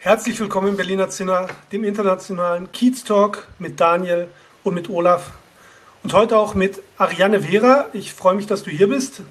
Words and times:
Herzlich 0.00 0.38
willkommen 0.38 0.68
im 0.68 0.76
Berliner 0.76 1.10
Zinner, 1.10 1.48
dem 1.72 1.82
internationalen 1.82 2.70
Kiez 2.70 3.02
Talk 3.02 3.48
mit 3.58 3.80
Daniel 3.80 4.28
und 4.62 4.74
mit 4.74 4.88
Olaf. 4.88 5.32
Und 6.04 6.12
heute 6.12 6.38
auch 6.38 6.54
mit 6.54 6.80
Ariane 6.98 7.40
Vera. 7.40 7.86
Ich 7.92 8.14
freue 8.14 8.36
mich, 8.36 8.46
dass 8.46 8.62
du 8.62 8.70
hier 8.70 8.88
bist. 8.88 9.22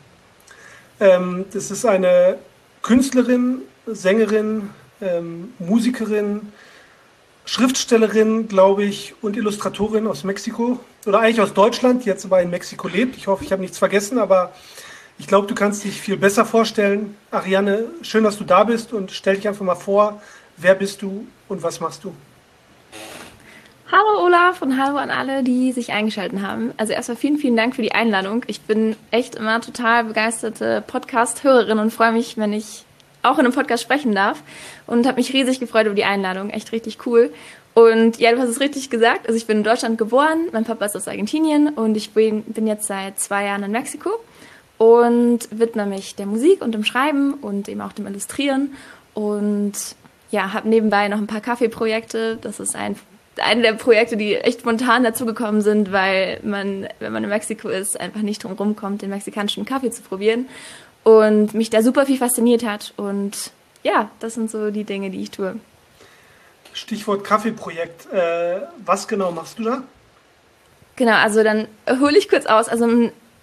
Ähm, 1.00 1.46
das 1.54 1.72
ist 1.72 1.86
eine 1.86 2.38
Künstlerin, 2.82 3.62
Sängerin, 3.86 4.72
ähm, 5.02 5.54
Musikerin, 5.58 6.52
Schriftstellerin, 7.46 8.50
glaube 8.50 8.84
ich, 8.84 9.16
und 9.22 9.38
Illustratorin 9.38 10.06
aus 10.06 10.26
Mexiko 10.26 10.82
oder 11.06 11.22
eigentlich 11.22 11.40
aus 11.40 11.54
Deutschland, 11.54 12.04
die 12.04 12.10
jetzt 12.10 12.26
aber 12.26 12.42
in 12.42 12.50
Mexiko 12.50 12.90
lebt. 12.90 13.16
Ich 13.16 13.28
hoffe, 13.28 13.46
ich 13.46 13.54
habe 13.54 13.62
nichts 13.62 13.78
vergessen, 13.78 14.20
aber 14.20 14.52
ich 15.18 15.28
glaube, 15.28 15.48
du 15.48 15.56
kannst 15.56 15.86
dich 15.86 16.02
viel 16.02 16.18
besser 16.18 16.46
vorstellen. 16.46 17.16
Ariane, 17.32 17.86
schön, 18.02 18.26
dass 18.26 18.38
du 18.38 18.44
da 18.44 18.66
bist 18.66 18.92
und 18.92 19.12
stell 19.12 19.38
dich 19.38 19.48
einfach 19.48 19.64
mal 19.64 19.76
vor, 19.76 20.22
wer 20.58 20.76
bist 20.76 21.02
du 21.02 21.26
und 21.48 21.64
was 21.64 21.80
machst 21.80 22.04
du? 22.04 22.14
Hallo 23.90 24.26
Olaf 24.26 24.62
und 24.62 24.78
hallo 24.78 24.98
an 24.98 25.10
alle, 25.10 25.44
die 25.44 25.72
sich 25.72 25.94
eingeschaltet 25.94 26.42
haben. 26.42 26.74
Also 26.76 26.92
erstmal 26.92 27.16
vielen, 27.16 27.38
vielen 27.38 27.56
Dank 27.56 27.76
für 27.76 27.82
die 27.82 27.94
Einladung. 27.94 28.44
Ich 28.48 28.62
bin 28.62 28.98
echt 29.12 29.36
immer 29.36 29.62
total 29.62 30.04
begeisterte 30.04 30.84
Podcast-Hörerin 30.86 31.80
und 31.80 31.94
freue 31.94 32.12
mich, 32.12 32.38
wenn 32.38 32.52
ich 32.52 32.84
auch 33.24 33.40
in 33.40 33.46
einem 33.46 33.54
Podcast 33.54 33.84
sprechen 33.84 34.14
darf 34.14 34.44
und 34.88 35.06
habe 35.08 35.18
mich 35.18 35.32
riesig 35.32 35.62
gefreut 35.62 35.86
über 35.86 35.96
die 35.96 36.04
Einladung. 36.04 36.50
Echt 36.50 36.74
richtig 36.74 37.06
cool. 37.06 37.34
Und 37.74 38.18
ja, 38.18 38.34
du 38.34 38.40
hast 38.40 38.50
es 38.50 38.60
richtig 38.60 38.90
gesagt. 38.90 39.28
Also 39.28 39.38
ich 39.38 39.48
bin 39.48 39.60
in 39.60 39.64
Deutschland 39.64 39.98
geboren, 39.98 40.48
mein 40.52 40.66
Papa 40.66 40.86
ist 40.86 40.96
aus 40.98 41.08
Argentinien 41.08 41.70
und 41.70 41.96
ich 41.96 42.12
bin, 42.12 42.44
jetzt 42.66 42.88
seit 42.88 43.20
zwei 43.20 43.46
Jahren 43.46 43.64
in 43.64 43.72
Mexiko 43.72 44.10
und 44.78 45.48
widme 45.52 45.86
mich 45.86 46.16
der 46.16 46.26
Musik 46.26 46.62
und 46.62 46.74
dem 46.74 46.84
Schreiben 46.84 47.36
und 47.36 47.70
eben 47.70 47.82
auch 47.82 47.94
dem 47.94 48.08
Illustrieren 48.08 48.74
und 49.14 49.74
ja, 50.32 50.54
habe 50.54 50.68
nebenbei 50.68 51.08
noch 51.08 51.18
ein 51.18 51.28
paar 51.28 51.42
Kaffeeprojekte. 51.42 52.38
Das 52.42 52.60
ist 52.60 52.76
ein 52.76 52.96
eine 53.40 53.62
der 53.62 53.74
Projekte, 53.74 54.18
die 54.18 54.36
echt 54.36 54.62
spontan 54.62 55.04
dazugekommen 55.04 55.62
sind, 55.62 55.92
weil 55.92 56.40
man, 56.44 56.88
wenn 57.00 57.14
man 57.14 57.24
in 57.24 57.30
Mexiko 57.30 57.70
ist, 57.70 58.00
einfach 58.00 58.22
nicht 58.22 58.44
drum 58.44 58.54
rumkommt, 58.54 59.02
den 59.02 59.10
mexikanischen 59.10 59.66
Kaffee 59.66 59.92
zu 59.92 60.02
probieren 60.02 60.48
und 61.04 61.54
mich 61.54 61.70
da 61.70 61.82
super 61.82 62.06
viel 62.06 62.18
fasziniert 62.18 62.66
hat. 62.66 62.94
Und 62.98 63.52
ja, 63.84 64.10
das 64.20 64.34
sind 64.34 64.52
so 64.52 64.72
die 64.72 64.84
Dinge, 64.84 65.10
die 65.10 65.22
ich 65.22 65.32
tue. 65.32 65.56
Stichwort 66.74 67.24
Kaffeeprojekt. 67.24 68.12
Äh, 68.12 68.62
was 68.86 69.08
genau 69.08 69.32
machst 69.32 69.60
du 69.60 69.64
da? 69.64 69.84
Genau, 70.96 71.16
also 71.16 71.44
dann 71.44 71.68
hole 71.88 72.18
ich 72.18 72.30
kurz 72.30 72.46
aus. 72.46 72.70
Also 72.70 72.88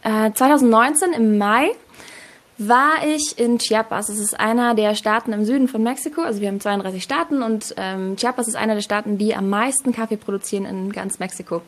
äh, 0.03 0.33
2019 0.33 1.13
im 1.13 1.39
Mai 1.39 1.71
war 2.57 3.05
ich 3.07 3.39
in 3.39 3.59
Chiapas. 3.59 4.07
Das 4.07 4.19
ist 4.19 4.39
einer 4.39 4.75
der 4.75 4.95
Staaten 4.95 5.33
im 5.33 5.45
Süden 5.45 5.67
von 5.67 5.83
Mexiko. 5.83 6.23
Also 6.23 6.41
wir 6.41 6.49
haben 6.49 6.61
32 6.61 7.03
Staaten 7.03 7.43
und 7.43 7.75
ähm, 7.77 8.17
Chiapas 8.17 8.49
ist 8.49 8.57
einer 8.57 8.75
der 8.75 8.83
Staaten, 8.83 9.19
die 9.19 9.35
am 9.35 9.49
meisten 9.49 9.93
Kaffee 9.93 10.17
produzieren 10.17 10.65
in 10.65 10.93
ganz 10.93 11.19
Mexiko. 11.19 11.63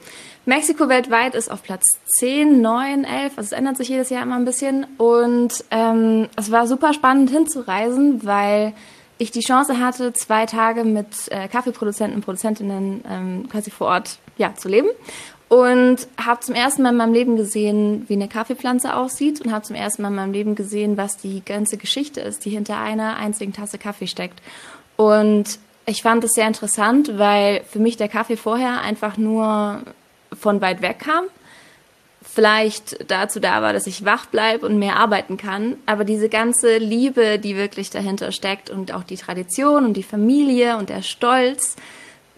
Mexiko 0.45 0.89
weltweit 0.89 1.35
ist 1.35 1.51
auf 1.51 1.63
Platz 1.63 1.85
10, 2.19 2.61
9, 2.61 3.05
11. 3.05 3.33
Also 3.37 3.47
es 3.49 3.53
ändert 3.53 3.77
sich 3.77 3.89
jedes 3.89 4.11
Jahr 4.11 4.23
immer 4.23 4.37
ein 4.37 4.45
bisschen. 4.45 4.87
Und 4.97 5.65
ähm, 5.71 6.29
es 6.37 6.53
war 6.53 6.67
super 6.67 6.95
spannend 6.95 7.31
hinzureisen, 7.31 8.25
weil 8.25 8.73
ich 9.19 9.31
die 9.31 9.41
Chance 9.41 9.81
hatte, 9.81 10.13
zwei 10.13 10.47
Tage 10.47 10.85
mit 10.85 11.09
äh, 11.31 11.49
Kaffeeproduzenten 11.49 12.17
und 12.17 12.25
Produzentinnen 12.25 13.03
ähm, 13.09 13.49
quasi 13.51 13.71
vor 13.71 13.89
Ort 13.89 14.19
ja, 14.37 14.55
zu 14.55 14.69
leben 14.69 14.89
und 15.49 16.09
habe 16.23 16.41
zum 16.41 16.55
ersten 16.55 16.83
Mal 16.83 16.91
in 16.91 16.97
meinem 16.97 17.13
Leben 17.13 17.37
gesehen, 17.37 18.05
wie 18.09 18.15
eine 18.15 18.29
Kaffeepflanze 18.29 18.95
aussieht 18.95 19.41
und 19.41 19.53
habe 19.53 19.65
zum 19.65 19.77
ersten 19.77 20.03
Mal 20.03 20.09
in 20.09 20.17
meinem 20.17 20.33
Leben 20.33 20.55
gesehen, 20.57 20.97
was 20.97 21.17
die 21.17 21.45
ganze 21.45 21.77
Geschichte 21.77 22.21
ist, 22.21 22.45
die 22.45 22.51
hinter 22.51 22.79
einer 22.79 23.17
einzigen 23.17 23.53
Tasse 23.53 23.79
Kaffee 23.79 24.09
steckt. 24.09 24.41
Und 24.97 25.59
ich 25.87 26.03
fand 26.03 26.25
es 26.25 26.33
sehr 26.33 26.49
interessant, 26.49 27.17
weil 27.17 27.63
für 27.71 27.79
mich 27.79 27.97
der 27.97 28.09
Kaffee 28.09 28.37
vorher 28.37 28.81
einfach 28.81 29.17
nur 29.17 29.83
von 30.37 30.61
weit 30.61 30.83
weg 30.83 30.99
kam. 30.99 31.25
Vielleicht 32.23 33.09
dazu 33.09 33.39
da 33.39 33.63
war, 33.63 33.73
dass 33.73 33.87
ich 33.87 34.05
wach 34.05 34.27
bleibe 34.27 34.67
und 34.67 34.81
mehr 34.81 34.97
arbeiten 34.97 35.37
kann. 35.37 35.77
Aber 35.87 36.05
diese 36.05 36.29
ganze 36.29 36.79
Liebe, 36.79 37.39
die 37.39 37.57
wirklich 37.57 37.89
dahinter 37.89 38.33
steckt 38.33 38.69
und 38.69 38.93
auch 38.93 39.05
die 39.05 39.17
Tradition 39.17 39.85
und 39.85 39.95
die 39.95 40.03
Familie 40.03 40.77
und 40.77 40.89
der 40.89 41.03
Stolz, 41.03 41.77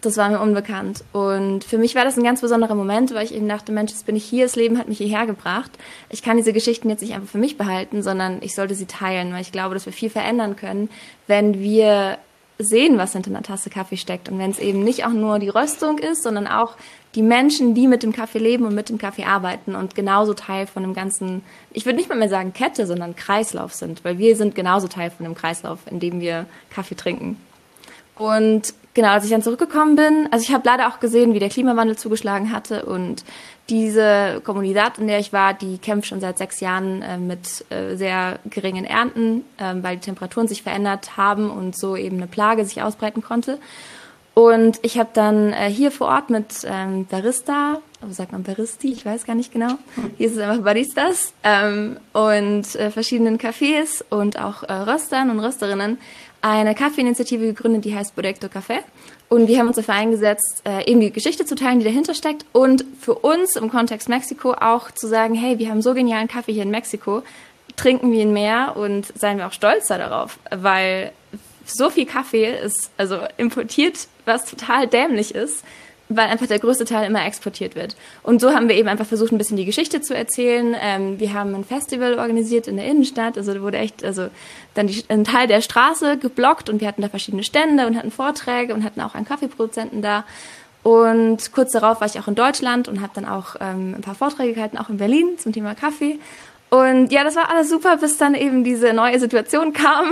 das 0.01 0.17
war 0.17 0.29
mir 0.29 0.39
unbekannt. 0.39 1.03
Und 1.11 1.63
für 1.63 1.77
mich 1.77 1.95
war 1.95 2.05
das 2.05 2.17
ein 2.17 2.23
ganz 2.23 2.41
besonderer 2.41 2.75
Moment, 2.75 3.13
weil 3.13 3.25
ich 3.25 3.33
eben 3.33 3.49
dachte, 3.49 3.71
Mensch, 3.71 3.91
jetzt 3.91 4.05
bin 4.05 4.15
ich 4.15 4.23
hier, 4.23 4.45
das 4.45 4.55
Leben 4.55 4.77
hat 4.77 4.87
mich 4.87 4.99
hierher 4.99 5.25
gebracht. 5.25 5.71
Ich 6.09 6.23
kann 6.23 6.37
diese 6.37 6.53
Geschichten 6.53 6.89
jetzt 6.89 7.01
nicht 7.01 7.13
einfach 7.13 7.29
für 7.29 7.37
mich 7.37 7.57
behalten, 7.57 8.01
sondern 8.01 8.37
ich 8.41 8.55
sollte 8.55 8.75
sie 8.75 8.85
teilen, 8.85 9.33
weil 9.33 9.41
ich 9.41 9.51
glaube, 9.51 9.73
dass 9.73 9.85
wir 9.85 9.93
viel 9.93 10.09
verändern 10.09 10.55
können, 10.55 10.89
wenn 11.27 11.59
wir 11.59 12.17
sehen, 12.59 12.97
was 12.97 13.13
hinter 13.13 13.29
einer 13.29 13.41
Tasse 13.41 13.69
Kaffee 13.69 13.97
steckt. 13.97 14.29
Und 14.29 14.37
wenn 14.37 14.51
es 14.51 14.59
eben 14.59 14.83
nicht 14.83 15.05
auch 15.05 15.11
nur 15.11 15.39
die 15.39 15.49
Röstung 15.49 15.97
ist, 15.97 16.23
sondern 16.23 16.47
auch 16.47 16.75
die 17.15 17.21
Menschen, 17.21 17.73
die 17.73 17.87
mit 17.87 18.03
dem 18.03 18.13
Kaffee 18.13 18.39
leben 18.39 18.65
und 18.65 18.75
mit 18.75 18.89
dem 18.89 18.97
Kaffee 18.97 19.23
arbeiten 19.23 19.75
und 19.75 19.95
genauso 19.95 20.33
Teil 20.33 20.67
von 20.67 20.83
dem 20.83 20.93
ganzen, 20.93 21.41
ich 21.71 21.85
würde 21.85 21.97
nicht 21.97 22.09
mal 22.09 22.17
mehr 22.17 22.29
sagen 22.29 22.53
Kette, 22.53 22.85
sondern 22.85 23.15
Kreislauf 23.15 23.73
sind, 23.73 24.03
weil 24.03 24.17
wir 24.17 24.35
sind 24.35 24.55
genauso 24.55 24.87
Teil 24.87 25.09
von 25.09 25.23
dem 25.23 25.35
Kreislauf, 25.35 25.79
in 25.89 25.99
dem 25.99 26.19
wir 26.19 26.45
Kaffee 26.69 26.95
trinken. 26.95 27.37
Und 28.15 28.73
genau, 28.99 29.13
als 29.13 29.23
ich 29.23 29.31
dann 29.31 29.41
zurückgekommen 29.41 29.95
bin, 29.95 30.27
also 30.29 30.43
ich 30.43 30.53
habe 30.53 30.63
leider 30.65 30.89
auch 30.89 30.99
gesehen, 30.99 31.33
wie 31.33 31.39
der 31.39 31.47
Klimawandel 31.47 31.97
zugeschlagen 31.97 32.51
hatte 32.51 32.85
und 32.85 33.23
diese 33.69 34.41
Kommunität, 34.43 34.97
in 34.97 35.07
der 35.07 35.19
ich 35.19 35.31
war, 35.31 35.53
die 35.53 35.77
kämpft 35.77 36.09
schon 36.09 36.19
seit 36.19 36.37
sechs 36.37 36.59
Jahren 36.59 37.01
äh, 37.01 37.17
mit 37.17 37.63
äh, 37.69 37.95
sehr 37.95 38.39
geringen 38.49 38.83
Ernten, 38.83 39.45
äh, 39.57 39.73
weil 39.81 39.95
die 39.95 40.01
Temperaturen 40.01 40.49
sich 40.49 40.63
verändert 40.63 41.15
haben 41.15 41.49
und 41.49 41.77
so 41.77 41.95
eben 41.95 42.17
eine 42.17 42.27
Plage 42.27 42.65
sich 42.65 42.81
ausbreiten 42.81 43.21
konnte. 43.21 43.57
Und 44.33 44.79
ich 44.81 44.99
habe 44.99 45.11
dann 45.13 45.53
äh, 45.53 45.69
hier 45.69 45.91
vor 45.91 46.07
Ort 46.07 46.29
mit 46.29 46.65
ähm, 46.65 47.05
Barista, 47.05 47.79
also 48.01 48.13
sagt 48.13 48.33
man 48.33 48.43
Baristi, 48.43 48.91
ich 48.91 49.05
weiß 49.05 49.25
gar 49.25 49.35
nicht 49.35 49.53
genau, 49.53 49.75
hier 50.17 50.27
ist 50.27 50.35
es 50.35 50.39
einfach 50.39 50.63
Baristas 50.63 51.33
ähm, 51.43 51.97
und 52.11 52.75
äh, 52.75 52.91
verschiedenen 52.91 53.37
Cafés 53.37 54.03
und 54.09 54.39
auch 54.39 54.63
äh, 54.63 54.73
Röstern 54.73 55.29
und 55.29 55.39
Rösterinnen 55.39 55.99
eine 56.41 56.75
Kaffeeinitiative 56.75 57.47
gegründet, 57.47 57.85
die 57.85 57.95
heißt 57.95 58.15
Proyecto 58.15 58.47
Café. 58.47 58.79
Und 59.27 59.47
wir 59.47 59.59
haben 59.59 59.67
uns 59.67 59.75
dafür 59.75 59.93
eingesetzt, 59.93 60.63
äh, 60.65 60.89
eben 60.89 60.99
die 61.01 61.11
Geschichte 61.11 61.45
zu 61.45 61.55
teilen, 61.55 61.79
die 61.79 61.85
dahinter 61.85 62.13
steckt 62.13 62.45
und 62.51 62.83
für 62.99 63.13
uns 63.13 63.55
im 63.55 63.69
Kontext 63.69 64.09
Mexiko 64.09 64.53
auch 64.53 64.91
zu 64.91 65.07
sagen, 65.07 65.35
hey, 65.35 65.59
wir 65.59 65.69
haben 65.69 65.81
so 65.81 65.93
genialen 65.93 66.27
Kaffee 66.27 66.53
hier 66.53 66.63
in 66.63 66.71
Mexiko, 66.71 67.21
trinken 67.75 68.11
wir 68.11 68.21
ihn 68.21 68.33
mehr 68.33 68.75
und 68.75 69.05
seien 69.15 69.37
wir 69.37 69.47
auch 69.47 69.53
stolzer 69.53 69.97
darauf, 69.97 70.39
weil 70.49 71.11
so 71.65 71.89
viel 71.89 72.05
Kaffee 72.05 72.59
ist, 72.59 72.89
also 72.97 73.19
importiert, 73.37 74.07
was 74.25 74.45
total 74.45 74.87
dämlich 74.87 75.35
ist, 75.35 75.63
weil 76.09 76.27
einfach 76.27 76.47
der 76.47 76.57
größte 76.57 76.85
Teil 76.85 77.07
immer 77.07 77.23
exportiert 77.23 77.75
wird. 77.75 77.95
Und 78.23 78.41
so 78.41 78.51
haben 78.51 78.67
wir 78.67 78.75
eben 78.75 78.87
einfach 78.87 79.05
versucht, 79.05 79.31
ein 79.31 79.37
bisschen 79.37 79.57
die 79.57 79.65
Geschichte 79.65 80.01
zu 80.01 80.15
erzählen. 80.15 80.75
Ähm, 80.81 81.19
wir 81.19 81.33
haben 81.33 81.53
ein 81.53 81.63
Festival 81.63 82.17
organisiert 82.17 82.67
in 82.67 82.77
der 82.77 82.85
Innenstadt, 82.87 83.37
also 83.37 83.61
wurde 83.61 83.77
echt, 83.77 84.03
also 84.03 84.27
dann 84.73 84.87
die, 84.87 85.03
ein 85.07 85.23
Teil 85.23 85.47
der 85.47 85.61
Straße 85.61 86.17
geblockt 86.17 86.67
und 86.67 86.81
wir 86.81 86.87
hatten 86.87 87.03
da 87.03 87.09
verschiedene 87.09 87.43
Stände 87.43 87.85
und 87.85 87.95
hatten 87.95 88.09
Vorträge 88.09 88.73
und 88.73 88.83
hatten 88.83 89.01
auch 89.01 89.13
einen 89.13 89.25
Kaffeeproduzenten 89.25 90.01
da. 90.01 90.25
Und 90.81 91.51
kurz 91.51 91.73
darauf 91.73 92.01
war 92.01 92.07
ich 92.07 92.19
auch 92.19 92.27
in 92.27 92.35
Deutschland 92.35 92.87
und 92.87 93.01
habe 93.01 93.11
dann 93.13 93.25
auch 93.25 93.55
ähm, 93.59 93.93
ein 93.95 94.01
paar 94.01 94.15
Vorträge 94.15 94.53
gehalten, 94.53 94.77
auch 94.77 94.89
in 94.89 94.97
Berlin 94.97 95.37
zum 95.37 95.53
Thema 95.53 95.75
Kaffee. 95.75 96.17
Und 96.69 97.11
ja, 97.11 97.23
das 97.23 97.35
war 97.35 97.49
alles 97.49 97.69
super, 97.69 97.97
bis 97.97 98.17
dann 98.17 98.35
eben 98.35 98.63
diese 98.63 98.93
neue 98.93 99.19
Situation 99.19 99.73
kam 99.73 100.11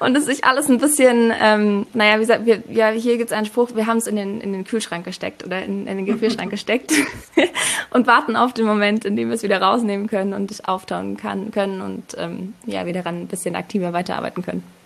und 0.00 0.16
es 0.16 0.24
sich 0.24 0.44
alles 0.44 0.68
ein 0.68 0.78
bisschen, 0.78 1.32
ähm, 1.40 1.86
naja, 1.92 2.16
wie 2.16 2.20
gesagt, 2.20 2.46
wir, 2.46 2.62
ja, 2.68 2.88
hier 2.88 3.16
gibt's 3.16 3.32
einen 3.32 3.46
Spruch, 3.46 3.70
wir 3.74 3.86
haben 3.86 3.98
es 3.98 4.08
in 4.08 4.16
den, 4.16 4.40
in 4.40 4.52
den 4.52 4.64
Kühlschrank 4.64 5.04
gesteckt 5.04 5.44
oder 5.44 5.62
in, 5.62 5.86
in 5.86 5.98
den 5.98 6.06
Gefrierschrank 6.06 6.50
gesteckt 6.50 6.92
und 7.90 8.08
warten 8.08 8.34
auf 8.34 8.52
den 8.52 8.66
Moment, 8.66 9.04
in 9.04 9.14
dem 9.14 9.28
wir 9.28 9.36
es 9.36 9.44
wieder 9.44 9.62
rausnehmen 9.62 10.08
können 10.08 10.34
und 10.34 10.50
es 10.50 10.64
auftauen 10.64 11.16
kann, 11.16 11.52
können 11.52 11.80
und 11.80 12.16
ähm, 12.18 12.54
ja, 12.66 12.84
wieder 12.84 13.02
daran 13.02 13.22
ein 13.22 13.26
bisschen 13.28 13.54
aktiver 13.54 13.92
weiterarbeiten 13.92 14.42
können. 14.42 14.81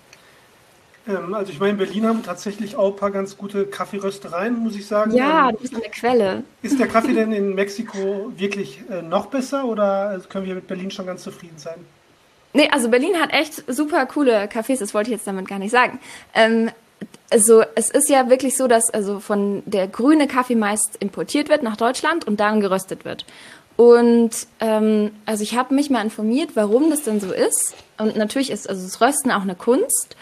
Ähm, 1.08 1.34
also 1.34 1.52
ich 1.52 1.60
meine, 1.60 1.72
in 1.72 1.78
Berlin 1.78 2.06
haben 2.06 2.18
wir 2.18 2.24
tatsächlich 2.24 2.76
auch 2.76 2.92
ein 2.92 2.96
paar 2.96 3.10
ganz 3.10 3.36
gute 3.36 3.66
Kaffeeröstereien, 3.66 4.58
muss 4.58 4.76
ich 4.76 4.86
sagen. 4.86 5.12
Ja, 5.12 5.48
ähm, 5.48 5.56
du 5.56 5.62
bist 5.62 5.74
eine 5.74 5.90
Quelle. 5.90 6.42
Ist 6.62 6.78
der 6.78 6.88
Kaffee 6.88 7.14
denn 7.14 7.32
in 7.32 7.54
Mexiko 7.54 8.32
wirklich 8.36 8.82
äh, 8.90 9.02
noch 9.02 9.26
besser 9.26 9.64
oder 9.64 10.20
können 10.28 10.46
wir 10.46 10.54
mit 10.54 10.66
Berlin 10.66 10.90
schon 10.90 11.06
ganz 11.06 11.22
zufrieden 11.22 11.58
sein? 11.58 11.78
Nee, 12.52 12.68
also 12.70 12.88
Berlin 12.88 13.20
hat 13.20 13.32
echt 13.32 13.64
super 13.68 14.06
coole 14.06 14.44
Cafés, 14.46 14.78
das 14.78 14.94
wollte 14.94 15.10
ich 15.10 15.16
jetzt 15.16 15.26
damit 15.26 15.46
gar 15.46 15.58
nicht 15.58 15.72
sagen. 15.72 16.00
Ähm, 16.34 16.70
also 17.30 17.62
es 17.74 17.90
ist 17.90 18.08
ja 18.08 18.30
wirklich 18.30 18.56
so, 18.56 18.66
dass 18.66 18.88
also 18.90 19.20
von 19.20 19.62
der 19.66 19.88
grüne 19.88 20.26
Kaffee 20.26 20.54
meist 20.54 20.96
importiert 21.00 21.48
wird 21.48 21.62
nach 21.62 21.76
Deutschland 21.76 22.26
und 22.26 22.40
dann 22.40 22.60
geröstet 22.60 23.04
wird. 23.04 23.26
Und 23.76 24.30
ähm, 24.60 25.10
also 25.26 25.42
ich 25.42 25.56
habe 25.56 25.74
mich 25.74 25.90
mal 25.90 26.02
informiert, 26.02 26.50
warum 26.54 26.88
das 26.88 27.02
denn 27.02 27.20
so 27.20 27.32
ist. 27.32 27.74
Und 27.98 28.16
natürlich 28.16 28.50
ist 28.50 28.68
also 28.68 28.82
das 28.82 29.00
Rösten 29.00 29.30
auch 29.30 29.42
eine 29.42 29.54
Kunst. 29.54 30.16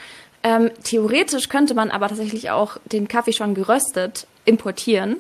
Ähm, 0.45 0.71
theoretisch 0.85 1.49
könnte 1.49 1.75
man 1.75 1.91
aber 1.91 2.09
tatsächlich 2.09 2.51
auch 2.51 2.77
den 2.85 3.09
Kaffee 3.09 3.33
schon 3.33 3.55
geröstet 3.55 4.27
importieren. 4.45 5.17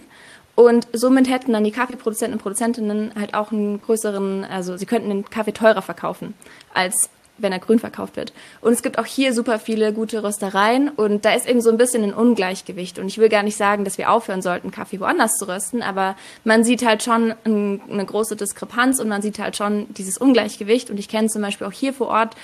Und 0.54 0.86
somit 0.92 1.28
hätten 1.28 1.52
dann 1.52 1.64
die 1.64 1.72
Kaffeeproduzenten 1.72 2.34
und 2.34 2.42
Produzentinnen 2.42 3.12
halt 3.18 3.34
auch 3.34 3.50
einen 3.50 3.82
größeren, 3.82 4.44
also 4.44 4.76
sie 4.76 4.86
könnten 4.86 5.08
den 5.08 5.28
Kaffee 5.28 5.52
teurer 5.52 5.82
verkaufen 5.82 6.34
als 6.72 7.08
wenn 7.38 7.52
er 7.52 7.58
grün 7.58 7.78
verkauft 7.78 8.16
wird. 8.16 8.32
Und 8.60 8.72
es 8.72 8.82
gibt 8.82 8.98
auch 8.98 9.06
hier 9.06 9.34
super 9.34 9.58
viele 9.58 9.92
gute 9.92 10.22
Röstereien 10.22 10.88
und 10.88 11.24
da 11.24 11.32
ist 11.34 11.48
eben 11.48 11.60
so 11.60 11.70
ein 11.70 11.76
bisschen 11.76 12.04
ein 12.04 12.14
Ungleichgewicht. 12.14 12.98
Und 12.98 13.08
ich 13.08 13.18
will 13.18 13.28
gar 13.28 13.42
nicht 13.42 13.56
sagen, 13.56 13.84
dass 13.84 13.98
wir 13.98 14.10
aufhören 14.10 14.40
sollten, 14.40 14.70
Kaffee 14.70 15.00
woanders 15.00 15.34
zu 15.36 15.48
rösten, 15.48 15.82
aber 15.82 16.16
man 16.44 16.62
sieht 16.62 16.84
halt 16.84 17.02
schon 17.02 17.34
eine 17.44 18.06
große 18.06 18.36
Diskrepanz 18.36 19.00
und 19.00 19.08
man 19.08 19.20
sieht 19.20 19.38
halt 19.38 19.56
schon 19.56 19.86
dieses 19.94 20.16
Ungleichgewicht. 20.16 20.90
Und 20.90 20.98
ich 20.98 21.08
kenne 21.08 21.28
zum 21.28 21.42
Beispiel 21.42 21.66
auch 21.66 21.72
hier 21.72 21.92
vor 21.92 22.08
Ort 22.08 22.36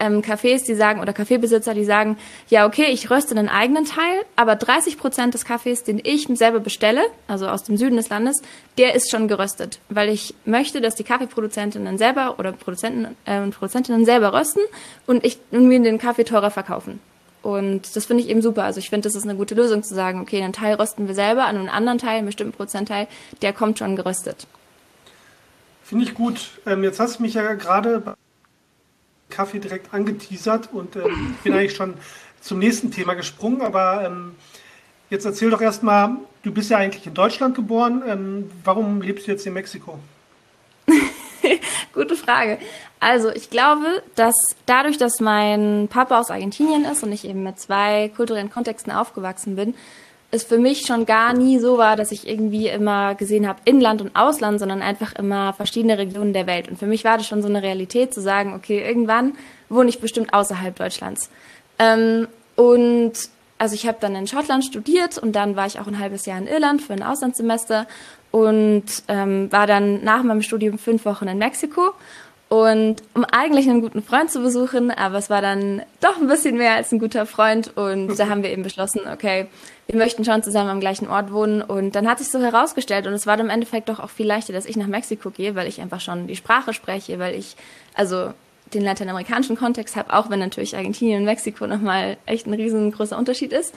ähm, 0.00 0.22
Cafés, 0.22 0.64
die 0.66 0.74
sagen, 0.74 1.00
oder 1.00 1.12
Kaffeebesitzer, 1.12 1.74
die 1.74 1.84
sagen, 1.84 2.16
ja, 2.48 2.66
okay, 2.66 2.86
ich 2.90 3.10
röste 3.10 3.36
einen 3.36 3.48
eigenen 3.48 3.84
Teil, 3.84 4.20
aber 4.36 4.56
30 4.56 4.98
Prozent 4.98 5.34
des 5.34 5.44
Kaffees, 5.44 5.84
den 5.84 6.00
ich 6.02 6.26
selber 6.32 6.60
bestelle, 6.60 7.02
also 7.26 7.48
aus 7.48 7.64
dem 7.64 7.76
Süden 7.76 7.96
des 7.96 8.08
Landes, 8.08 8.42
der 8.76 8.94
ist 8.94 9.10
schon 9.10 9.28
geröstet, 9.28 9.78
weil 9.88 10.08
ich 10.08 10.34
möchte, 10.44 10.80
dass 10.80 10.94
die 10.94 11.04
Kaffeeproduzentinnen 11.04 11.98
selber 11.98 12.38
oder 12.38 12.52
Produzenten 12.52 13.16
äh, 13.24 13.40
und 13.40 13.50
Produzentinnen 13.54 14.04
selber 14.04 14.32
rösten 14.32 14.37
und 15.06 15.24
ich 15.24 15.38
und 15.50 15.68
mir 15.68 15.80
den 15.80 15.98
Kaffee 15.98 16.24
teurer 16.24 16.50
verkaufen. 16.50 17.00
Und 17.42 17.94
das 17.96 18.06
finde 18.06 18.22
ich 18.22 18.28
eben 18.28 18.42
super. 18.42 18.64
Also 18.64 18.78
ich 18.78 18.90
finde, 18.90 19.08
das 19.08 19.14
ist 19.14 19.24
eine 19.24 19.36
gute 19.36 19.54
Lösung 19.54 19.82
zu 19.82 19.94
sagen, 19.94 20.20
okay, 20.20 20.42
einen 20.42 20.52
Teil 20.52 20.74
rösten 20.74 21.06
wir 21.06 21.14
selber, 21.14 21.46
an 21.46 21.56
einem 21.56 21.68
anderen 21.68 21.98
Teil, 21.98 22.18
einen 22.18 22.26
bestimmten 22.26 22.52
Prozentteil, 22.52 23.06
der 23.42 23.52
kommt 23.52 23.78
schon 23.78 23.96
geröstet. 23.96 24.46
Finde 25.84 26.04
ich 26.04 26.14
gut. 26.14 26.50
Ähm, 26.66 26.82
jetzt 26.84 27.00
hast 27.00 27.18
du 27.18 27.22
mich 27.22 27.34
ja 27.34 27.54
gerade 27.54 28.16
Kaffee 29.30 29.58
direkt 29.58 29.94
angeteasert 29.94 30.70
und 30.72 30.96
ähm, 30.96 31.36
bin 31.44 31.54
eigentlich 31.54 31.76
schon 31.76 31.94
zum 32.40 32.58
nächsten 32.58 32.90
Thema 32.90 33.14
gesprungen, 33.14 33.62
aber 33.62 34.04
ähm, 34.04 34.34
jetzt 35.10 35.24
erzähl 35.24 35.50
doch 35.50 35.60
erstmal, 35.60 36.16
du 36.42 36.52
bist 36.52 36.70
ja 36.70 36.78
eigentlich 36.78 37.06
in 37.06 37.14
Deutschland 37.14 37.54
geboren, 37.54 38.02
ähm, 38.06 38.50
warum 38.64 39.00
lebst 39.00 39.26
du 39.26 39.30
jetzt 39.30 39.46
in 39.46 39.54
Mexiko? 39.54 39.98
Gute 41.98 42.14
Frage. 42.14 42.58
Also 43.00 43.30
ich 43.30 43.50
glaube, 43.50 44.04
dass 44.14 44.36
dadurch, 44.66 44.98
dass 44.98 45.18
mein 45.18 45.88
Papa 45.90 46.20
aus 46.20 46.30
Argentinien 46.30 46.84
ist 46.84 47.02
und 47.02 47.10
ich 47.10 47.24
eben 47.24 47.42
mit 47.42 47.58
zwei 47.58 48.12
kulturellen 48.14 48.50
Kontexten 48.50 48.92
aufgewachsen 48.92 49.56
bin, 49.56 49.74
es 50.30 50.44
für 50.44 50.58
mich 50.58 50.82
schon 50.86 51.06
gar 51.06 51.32
nie 51.32 51.58
so 51.58 51.76
war, 51.76 51.96
dass 51.96 52.12
ich 52.12 52.28
irgendwie 52.28 52.68
immer 52.68 53.16
gesehen 53.16 53.48
habe 53.48 53.58
Inland 53.64 54.00
und 54.00 54.14
Ausland, 54.14 54.60
sondern 54.60 54.80
einfach 54.80 55.12
immer 55.16 55.54
verschiedene 55.54 55.98
Regionen 55.98 56.32
der 56.32 56.46
Welt. 56.46 56.68
Und 56.68 56.78
für 56.78 56.86
mich 56.86 57.02
war 57.02 57.16
das 57.16 57.26
schon 57.26 57.42
so 57.42 57.48
eine 57.48 57.64
Realität 57.64 58.14
zu 58.14 58.20
sagen, 58.20 58.54
okay, 58.54 58.80
irgendwann 58.86 59.36
wohne 59.68 59.88
ich 59.88 59.98
bestimmt 59.98 60.32
außerhalb 60.32 60.76
Deutschlands. 60.76 61.30
Ähm, 61.80 62.28
und 62.54 63.14
also 63.58 63.74
ich 63.74 63.86
habe 63.86 63.98
dann 64.00 64.14
in 64.14 64.26
Schottland 64.26 64.64
studiert 64.64 65.18
und 65.18 65.32
dann 65.32 65.56
war 65.56 65.66
ich 65.66 65.80
auch 65.80 65.86
ein 65.86 65.98
halbes 65.98 66.26
Jahr 66.26 66.38
in 66.38 66.46
Irland 66.46 66.80
für 66.80 66.92
ein 66.92 67.02
Auslandssemester 67.02 67.86
und 68.30 68.84
ähm, 69.08 69.50
war 69.50 69.66
dann 69.66 70.04
nach 70.04 70.22
meinem 70.22 70.42
Studium 70.42 70.78
fünf 70.78 71.04
Wochen 71.04 71.28
in 71.28 71.38
Mexiko. 71.38 71.92
Und 72.48 73.02
um 73.12 73.26
eigentlich 73.26 73.68
einen 73.68 73.82
guten 73.82 74.02
Freund 74.02 74.30
zu 74.30 74.40
besuchen, 74.40 74.90
aber 74.90 75.18
es 75.18 75.28
war 75.28 75.42
dann 75.42 75.82
doch 76.00 76.16
ein 76.16 76.28
bisschen 76.28 76.56
mehr 76.56 76.74
als 76.74 76.90
ein 76.92 76.98
guter 76.98 77.26
Freund. 77.26 77.76
Und 77.76 78.18
da 78.18 78.28
haben 78.28 78.42
wir 78.42 78.50
eben 78.50 78.62
beschlossen, 78.62 79.02
okay, 79.12 79.48
wir 79.86 79.98
möchten 79.98 80.24
schon 80.24 80.42
zusammen 80.42 80.70
am 80.70 80.80
gleichen 80.80 81.08
Ort 81.08 81.30
wohnen. 81.30 81.60
Und 81.60 81.94
dann 81.94 82.08
hat 82.08 82.20
sich 82.20 82.30
so 82.30 82.40
herausgestellt, 82.40 83.06
und 83.06 83.12
es 83.12 83.26
war 83.26 83.36
dann 83.36 83.46
im 83.46 83.50
Endeffekt 83.50 83.90
doch 83.90 84.00
auch 84.00 84.08
viel 84.08 84.26
leichter, 84.26 84.54
dass 84.54 84.64
ich 84.64 84.78
nach 84.78 84.86
Mexiko 84.86 85.30
gehe, 85.30 85.56
weil 85.56 85.66
ich 85.66 85.82
einfach 85.82 86.00
schon 86.00 86.26
die 86.26 86.36
Sprache 86.36 86.72
spreche, 86.72 87.18
weil 87.18 87.34
ich, 87.34 87.54
also 87.92 88.32
den 88.74 88.82
lateinamerikanischen 88.82 89.56
Kontext 89.56 89.96
habe, 89.96 90.12
auch 90.12 90.30
wenn 90.30 90.38
natürlich 90.38 90.76
Argentinien 90.76 91.20
und 91.20 91.24
Mexiko 91.24 91.66
nochmal 91.66 92.16
echt 92.26 92.46
ein 92.46 92.54
riesengroßer 92.54 93.16
Unterschied 93.16 93.52
ist. 93.52 93.74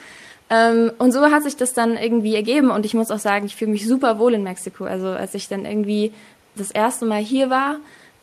Ähm, 0.50 0.92
und 0.98 1.12
so 1.12 1.22
hat 1.30 1.42
sich 1.44 1.56
das 1.56 1.72
dann 1.72 1.96
irgendwie 1.96 2.34
ergeben 2.34 2.70
und 2.70 2.84
ich 2.84 2.94
muss 2.94 3.10
auch 3.10 3.18
sagen, 3.18 3.46
ich 3.46 3.56
fühle 3.56 3.70
mich 3.70 3.86
super 3.86 4.18
wohl 4.18 4.34
in 4.34 4.42
Mexiko. 4.42 4.84
Also 4.84 5.08
als 5.08 5.34
ich 5.34 5.48
dann 5.48 5.64
irgendwie 5.64 6.12
das 6.56 6.70
erste 6.70 7.06
Mal 7.06 7.22
hier 7.22 7.48
war, 7.48 7.76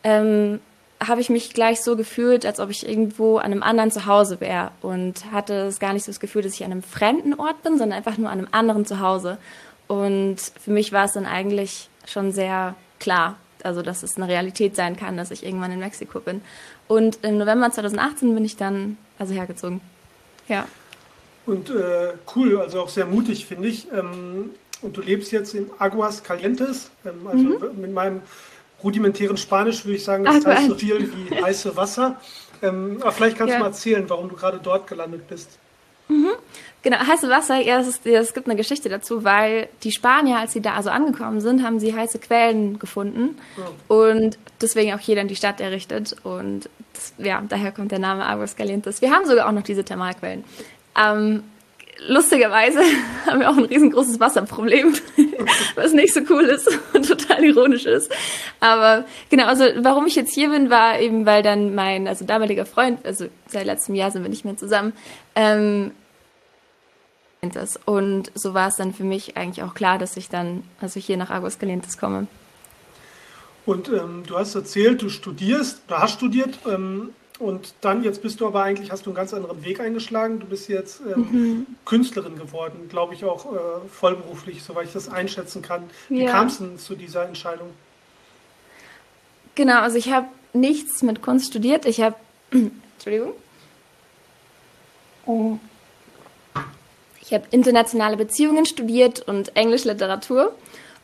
ähm, 0.03 0.59
habe 1.05 1.21
ich 1.21 1.29
mich 1.29 1.53
gleich 1.53 1.81
so 1.81 1.95
gefühlt, 1.95 2.45
als 2.45 2.59
ob 2.59 2.69
ich 2.69 2.87
irgendwo 2.87 3.37
an 3.37 3.51
einem 3.51 3.63
anderen 3.63 3.89
Zuhause 3.89 4.41
wäre 4.41 4.71
und 4.81 5.31
hatte 5.31 5.53
es 5.67 5.79
gar 5.79 5.93
nicht 5.93 6.03
so 6.03 6.11
das 6.11 6.19
Gefühl, 6.19 6.41
dass 6.41 6.53
ich 6.53 6.65
an 6.65 6.71
einem 6.71 6.83
fremden 6.83 7.33
Ort 7.33 7.63
bin, 7.63 7.77
sondern 7.77 7.97
einfach 7.97 8.17
nur 8.17 8.29
an 8.29 8.39
einem 8.39 8.49
anderen 8.51 8.85
Zuhause. 8.85 9.37
Und 9.87 10.37
für 10.37 10.71
mich 10.71 10.91
war 10.91 11.05
es 11.05 11.13
dann 11.13 11.25
eigentlich 11.25 11.89
schon 12.05 12.31
sehr 12.31 12.75
klar, 12.99 13.37
also 13.65 13.81
dass 13.81 14.03
es 14.03 14.17
eine 14.17 14.27
Realität 14.27 14.75
sein 14.75 14.95
kann, 14.95 15.17
dass 15.17 15.31
ich 15.31 15.45
irgendwann 15.45 15.71
in 15.71 15.79
Mexiko 15.79 16.19
bin. 16.19 16.41
Und 16.87 17.19
im 17.23 17.37
November 17.37 17.71
2018 17.71 18.33
bin 18.33 18.45
ich 18.45 18.57
dann 18.57 18.97
also 19.17 19.33
hergezogen. 19.33 19.81
Ja. 20.47 20.67
Und 21.45 21.69
äh, 21.69 22.13
cool, 22.35 22.59
also 22.59 22.81
auch 22.81 22.89
sehr 22.89 23.05
mutig, 23.05 23.45
finde 23.45 23.67
ich. 23.67 23.87
Ähm, 23.91 24.51
und 24.81 24.95
du 24.95 25.01
lebst 25.01 25.31
jetzt 25.31 25.53
in 25.53 25.69
Aguas 25.79 26.23
Calientes. 26.23 26.91
Ähm, 27.05 27.27
also 27.27 27.43
mhm. 27.43 27.81
mit 27.81 27.93
meinem 27.93 28.21
rudimentären 28.83 29.37
Spanisch 29.37 29.85
würde 29.85 29.97
ich 29.97 30.03
sagen, 30.03 30.23
das 30.23 30.45
heißt 30.45 30.67
so 30.67 30.75
viel 30.75 31.11
wie 31.11 31.35
heiße 31.43 31.75
Wasser. 31.75 32.19
Ähm, 32.61 32.97
aber 33.01 33.11
vielleicht 33.11 33.37
kannst 33.37 33.51
ja. 33.51 33.57
du 33.57 33.63
mal 33.63 33.69
erzählen, 33.69 34.09
warum 34.09 34.29
du 34.29 34.35
gerade 34.35 34.59
dort 34.61 34.87
gelandet 34.87 35.27
bist. 35.27 35.57
Mhm. 36.07 36.31
Genau, 36.81 36.97
heiße 36.97 37.27
Wasser, 37.29 37.57
ja, 37.57 37.79
es, 37.79 38.33
gibt 38.33 38.47
eine 38.47 38.55
Geschichte 38.55 38.87
dazu, 38.87 39.25
weil 39.25 39.67
die 39.83 39.91
Spanier, 39.91 40.37
als 40.37 40.53
sie 40.53 40.61
da 40.61 40.75
also 40.75 40.89
angekommen 40.89 41.41
sind, 41.41 41.61
haben 41.61 41.79
sie 41.79 41.93
heiße 41.93 42.19
Quellen 42.19 42.79
gefunden 42.79 43.37
oh. 43.89 43.93
und 43.93 44.37
deswegen 44.61 44.93
auch 44.93 44.99
jeder 45.01 45.21
in 45.21 45.27
die 45.27 45.35
Stadt 45.35 45.59
errichtet 45.59 46.15
und 46.23 46.69
das, 46.93 47.13
ja, 47.17 47.43
daher 47.47 47.73
kommt 47.73 47.91
der 47.91 47.99
Name 47.99 48.25
Aguas 48.25 48.55
Calientes. 48.55 49.01
Wir 49.01 49.11
haben 49.11 49.25
sogar 49.25 49.47
auch 49.47 49.51
noch 49.51 49.63
diese 49.63 49.83
Thermalquellen. 49.83 50.45
Ähm, 50.97 51.43
lustigerweise 52.07 52.79
haben 53.27 53.41
wir 53.41 53.49
auch 53.49 53.57
ein 53.57 53.65
riesengroßes 53.65 54.21
Wasserproblem, 54.21 54.93
was 55.75 55.91
nicht 55.91 56.13
so 56.13 56.21
cool 56.29 56.43
ist 56.43 56.69
und 56.93 57.07
total 57.07 57.43
ironisch 57.43 57.85
ist. 57.85 58.09
Aber 58.61 59.03
genau, 59.29 59.47
also 59.47 59.65
warum 59.79 60.07
ich 60.07 60.15
jetzt 60.15 60.33
hier 60.33 60.49
bin, 60.49 60.69
war 60.69 60.99
eben, 60.99 61.25
weil 61.25 61.43
dann 61.43 61.75
mein 61.75 62.07
also 62.07 62.23
damaliger 62.23 62.65
Freund, 62.65 63.05
also 63.05 63.25
seit 63.47 63.65
letztem 63.65 63.95
Jahr 63.95 64.11
sind 64.11 64.23
wir 64.23 64.29
nicht 64.29 64.45
mehr 64.45 64.55
zusammen, 64.55 64.93
ähm, 65.35 65.91
und 67.85 68.31
so 68.35 68.53
war 68.53 68.67
es 68.67 68.75
dann 68.75 68.93
für 68.93 69.03
mich 69.03 69.37
eigentlich 69.37 69.63
auch 69.63 69.73
klar, 69.73 69.97
dass 69.97 70.17
ich 70.17 70.29
dann 70.29 70.63
also 70.81 70.99
hier 70.99 71.17
nach 71.17 71.29
Aguascalientes 71.29 71.97
komme. 71.97 72.27
Und 73.65 73.87
ähm, 73.89 74.23
du 74.25 74.37
hast 74.37 74.55
erzählt, 74.55 75.01
du 75.01 75.09
studierst, 75.09 75.83
du 75.87 75.95
hast 75.95 76.13
studiert 76.13 76.59
ähm, 76.67 77.11
und 77.37 77.75
dann, 77.81 78.03
jetzt 78.03 78.21
bist 78.21 78.41
du 78.41 78.47
aber 78.47 78.63
eigentlich, 78.63 78.91
hast 78.91 79.05
du 79.05 79.11
einen 79.11 79.15
ganz 79.15 79.33
anderen 79.33 79.63
Weg 79.63 79.79
eingeschlagen. 79.79 80.39
Du 80.39 80.47
bist 80.47 80.67
jetzt 80.67 81.01
ähm, 81.01 81.27
mhm. 81.31 81.65
Künstlerin 81.85 82.35
geworden, 82.35 82.89
glaube 82.89 83.13
ich 83.13 83.23
auch 83.23 83.53
äh, 83.53 83.57
vollberuflich, 83.89 84.63
soweit 84.63 84.87
ich 84.87 84.93
das 84.93 85.07
einschätzen 85.07 85.61
kann. 85.61 85.83
Wie 86.09 86.23
ja. 86.23 86.31
kam 86.31 86.47
es 86.47 86.57
denn 86.57 86.77
zu 86.77 86.95
dieser 86.95 87.25
Entscheidung? 87.25 87.69
Genau, 89.55 89.81
also 89.81 89.97
ich 89.97 90.11
habe 90.11 90.27
nichts 90.53 91.01
mit 91.01 91.21
Kunst 91.21 91.47
studiert. 91.47 91.85
Ich 91.85 92.01
habe, 92.01 92.15
Entschuldigung. 92.51 93.33
Oh. 95.25 95.57
Ich 97.29 97.35
habe 97.35 97.45
internationale 97.51 98.17
Beziehungen 98.17 98.65
studiert 98.65 99.21
und 99.21 99.55
Englischliteratur. 99.55 100.51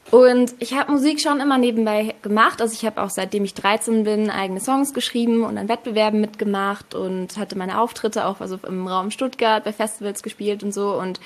Und 0.10 0.56
ich 0.58 0.74
habe 0.74 0.92
Musik 0.92 1.22
schon 1.22 1.40
immer 1.40 1.60
nebenbei 1.60 2.16
gemacht. 2.24 2.64
Also 2.64 2.74
ich 2.74 2.84
habe 2.84 3.04
auch 3.04 3.12
seitdem 3.12 3.44
ich 3.44 3.54
13 3.54 4.06
bin 4.06 4.32
eigene 4.32 4.60
Songs 4.60 4.96
geschrieben 4.96 5.44
und 5.44 5.60
an 5.60 5.70
Wettbewerben 5.70 6.20
mitgemacht 6.20 6.96
und 6.96 7.38
hatte 7.38 7.56
meine 7.56 7.80
Auftritte 7.80 8.26
auch 8.26 8.42
also 8.42 8.58
im 8.68 8.88
Raum 8.88 9.12
Stuttgart 9.12 9.64
bei 9.64 9.72
Festivals 9.72 10.24
gespielt 10.24 10.64
und 10.64 10.74
so. 10.74 10.94
Und 10.94 11.20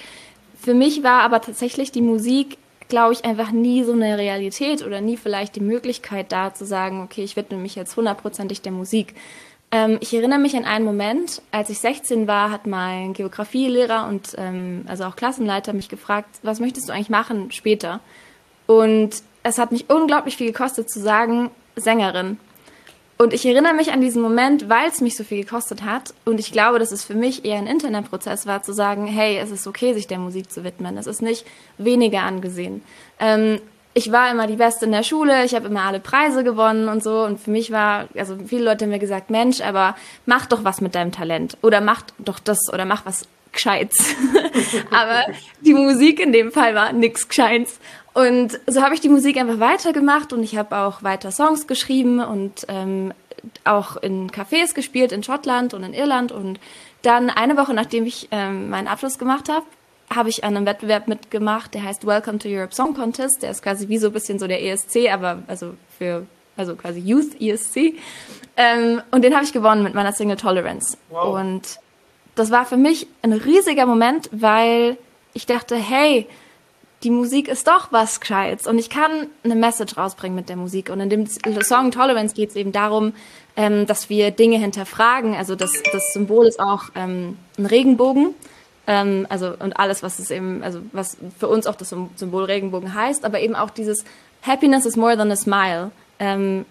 für 0.60 0.74
mich 0.74 1.02
war 1.02 1.22
aber 1.22 1.40
tatsächlich 1.40 1.94
die 1.94 2.02
Musik, 2.02 2.58
glaube 2.90 3.14
ich, 3.14 3.24
einfach 3.24 3.52
nie 3.52 3.86
so 3.86 3.94
eine 3.94 4.18
Realität 4.18 4.86
oder 4.86 5.00
nie 5.00 5.16
vielleicht 5.16 5.56
die 5.56 5.62
Möglichkeit 5.62 6.34
da 6.34 6.54
zu 6.54 6.66
sagen, 6.66 7.02
okay, 7.02 7.24
ich 7.24 7.38
widme 7.38 7.58
mich 7.58 7.76
jetzt 7.76 7.96
hundertprozentig 7.96 8.62
der 8.64 8.74
Musik. 8.74 9.16
Ähm, 9.72 9.98
ich 10.02 10.14
erinnere 10.14 10.40
mich 10.40 10.56
an 10.56 10.66
einen 10.66 10.86
Moment, 10.86 11.42
als 11.52 11.70
ich 11.70 11.80
16 11.80 12.28
war, 12.28 12.50
hat 12.52 12.66
mein 12.66 13.14
Geografielehrer 13.14 14.08
und 14.08 14.36
ähm, 14.38 14.86
also 14.88 15.04
auch 15.06 15.16
Klassenleiter 15.16 15.74
mich 15.74 15.90
gefragt, 15.90 16.40
was 16.42 16.60
möchtest 16.60 16.90
du 16.90 16.94
eigentlich 16.94 17.10
machen 17.10 17.52
später? 17.52 18.00
Und 18.66 19.22
es 19.44 19.58
hat 19.58 19.72
mich 19.72 19.90
unglaublich 19.90 20.38
viel 20.38 20.48
gekostet 20.48 20.90
zu 20.90 21.00
sagen, 21.00 21.52
Sängerin. 21.76 22.38
Und 23.18 23.34
ich 23.34 23.46
erinnere 23.46 23.74
mich 23.74 23.92
an 23.92 24.00
diesen 24.00 24.22
Moment, 24.22 24.70
weil 24.70 24.88
es 24.88 25.02
mich 25.02 25.18
so 25.18 25.26
viel 25.26 25.44
gekostet 25.44 25.84
hat. 25.84 26.14
Und 26.24 26.40
ich 26.40 26.54
glaube, 26.54 26.80
dass 26.80 26.94
es 26.94 27.04
für 27.04 27.16
mich 27.16 27.44
eher 27.44 27.58
ein 27.58 27.68
Internetprozess 27.68 28.48
war, 28.48 28.64
zu 28.64 28.74
sagen, 28.74 29.08
hey, 29.08 29.38
es 29.38 29.52
ist 29.52 29.68
okay, 29.68 29.94
sich 29.94 30.08
der 30.08 30.20
Musik 30.20 30.50
zu 30.50 30.64
widmen. 30.64 30.98
Es 30.98 31.06
ist 31.06 31.22
nicht 31.22 31.46
weniger 31.78 32.22
angesehen. 32.22 32.82
Ähm, 33.20 33.60
ich 33.94 34.12
war 34.12 34.30
immer 34.32 34.48
die 34.48 34.56
Beste 34.56 34.86
in 34.86 34.92
der 34.92 35.04
Schule, 35.04 35.44
ich 35.46 35.56
habe 35.56 35.68
immer 35.68 35.84
alle 35.84 36.00
Preise 36.00 36.44
gewonnen 36.44 36.90
und 36.90 37.04
so. 37.04 37.24
Und 37.24 37.40
für 37.40 37.52
mich 37.52 37.72
war, 37.72 38.08
also 38.16 38.38
viele 38.46 38.64
Leute 38.64 38.86
haben 38.86 38.92
mir 38.92 39.00
gesagt, 39.00 39.30
Mensch, 39.30 39.62
aber 39.62 39.96
mach 40.26 40.46
doch 40.46 40.64
was 40.64 40.80
mit 40.80 40.96
deinem 40.96 41.12
Talent. 41.12 41.58
Oder 41.62 41.82
mach 41.82 42.04
doch 42.20 42.40
das 42.40 42.72
oder 42.72 42.86
mach 42.86 43.06
was 43.06 43.28
Gescheites. 43.52 44.16
Aber 44.92 45.24
die 45.62 45.74
Musik 45.74 46.20
in 46.20 46.32
dem 46.32 46.52
Fall 46.52 46.76
war 46.76 46.94
nix 46.94 47.28
Gescheites. 47.28 47.80
Und 48.14 48.60
so 48.68 48.82
habe 48.84 48.94
ich 48.94 49.02
die 49.02 49.10
Musik 49.10 49.38
einfach 49.38 49.60
weitergemacht 49.60 50.34
und 50.34 50.44
ich 50.44 50.56
habe 50.56 50.78
auch 50.78 51.02
weiter 51.04 51.32
Songs 51.32 51.66
geschrieben 51.68 52.20
und 52.20 52.66
ähm, 52.68 53.14
auch 53.64 53.96
in 53.98 54.30
Cafés 54.30 54.74
gespielt 54.74 55.12
in 55.12 55.24
Schottland 55.24 55.74
und 55.74 55.84
in 55.84 55.94
Irland. 55.94 56.32
Und 56.32 56.60
dann 57.02 57.30
eine 57.30 57.58
Woche 57.58 57.74
nachdem 57.74 58.06
ich 58.06 58.28
ähm, 58.32 58.70
meinen 58.70 58.88
Abschluss 58.88 59.18
gemacht 59.18 59.50
habe, 59.50 59.66
habe 60.14 60.30
ich 60.30 60.44
an 60.44 60.58
einem 60.58 60.66
Wettbewerb 60.66 61.08
mitgemacht, 61.08 61.74
der 61.74 61.84
heißt 61.84 62.06
Welcome 62.06 62.40
to 62.40 62.48
Europe 62.50 62.74
Song 62.74 62.94
Contest. 62.94 63.44
Der 63.44 63.52
ist 63.52 63.62
quasi 63.62 63.88
wie 63.90 63.98
so 63.98 64.08
ein 64.08 64.14
bisschen 64.14 64.40
so 64.40 64.48
der 64.48 64.64
ESC, 64.64 65.10
aber 65.12 65.44
also 65.48 65.76
für 65.98 66.26
also 66.58 66.76
quasi 66.76 67.00
Youth 67.00 67.40
ESC. 67.40 67.96
Ähm, 68.58 69.02
und 69.12 69.24
den 69.24 69.34
habe 69.34 69.46
ich 69.46 69.54
gewonnen 69.54 69.84
mit 69.84 69.94
meiner 69.94 70.12
Single 70.12 70.38
Tolerance. 70.38 70.98
Wow. 71.10 71.40
Und 71.40 71.80
das 72.36 72.52
war 72.52 72.66
für 72.66 72.78
mich 72.78 73.08
ein 73.22 73.34
riesiger 73.34 73.86
Moment, 73.86 74.30
weil 74.32 74.98
ich 75.34 75.46
dachte, 75.46 75.76
hey, 75.76 76.28
die 77.04 77.12
Musik 77.12 77.48
ist 77.48 77.68
doch 77.68 77.92
was 77.92 78.20
Gescheites 78.20 78.68
und 78.68 78.78
ich 78.78 78.90
kann 78.90 79.28
eine 79.44 79.56
Message 79.56 79.96
rausbringen 79.98 80.36
mit 80.36 80.50
der 80.50 80.58
Musik. 80.58 80.90
Und 80.90 81.00
in 81.00 81.10
dem 81.10 81.28
Song 81.28 81.92
Tolerance 81.92 82.36
geht 82.36 82.50
es 82.50 82.56
eben 82.58 82.74
darum, 82.74 83.14
ähm, 83.56 83.86
dass 83.86 84.10
wir 84.10 84.32
Dinge 84.32 84.58
hinterfragen. 84.58 85.36
Also 85.36 85.56
das, 85.56 85.72
das 85.94 86.12
Symbol 86.14 86.46
ist 86.46 86.60
auch 86.60 86.86
ähm, 86.96 87.38
ein 87.58 87.66
Regenbogen. 87.66 88.34
Ähm, 88.90 89.26
also 89.30 89.54
und 89.58 89.80
alles, 89.80 90.04
was 90.04 90.20
es 90.20 90.32
eben, 90.32 90.62
also 90.64 90.82
was 90.92 91.16
für 91.38 91.48
uns 91.48 91.66
auch 91.68 91.76
das 91.76 91.96
Symbol 92.16 92.44
Regenbogen 92.44 92.94
heißt, 92.94 93.24
aber 93.24 93.40
eben 93.40 93.56
auch 93.56 93.70
dieses 93.70 94.04
Happiness 94.42 94.86
is 94.86 94.98
more 94.98 95.16
than 95.16 95.32
a 95.32 95.38
smile. 95.38 95.92
Ähm, 96.20 96.66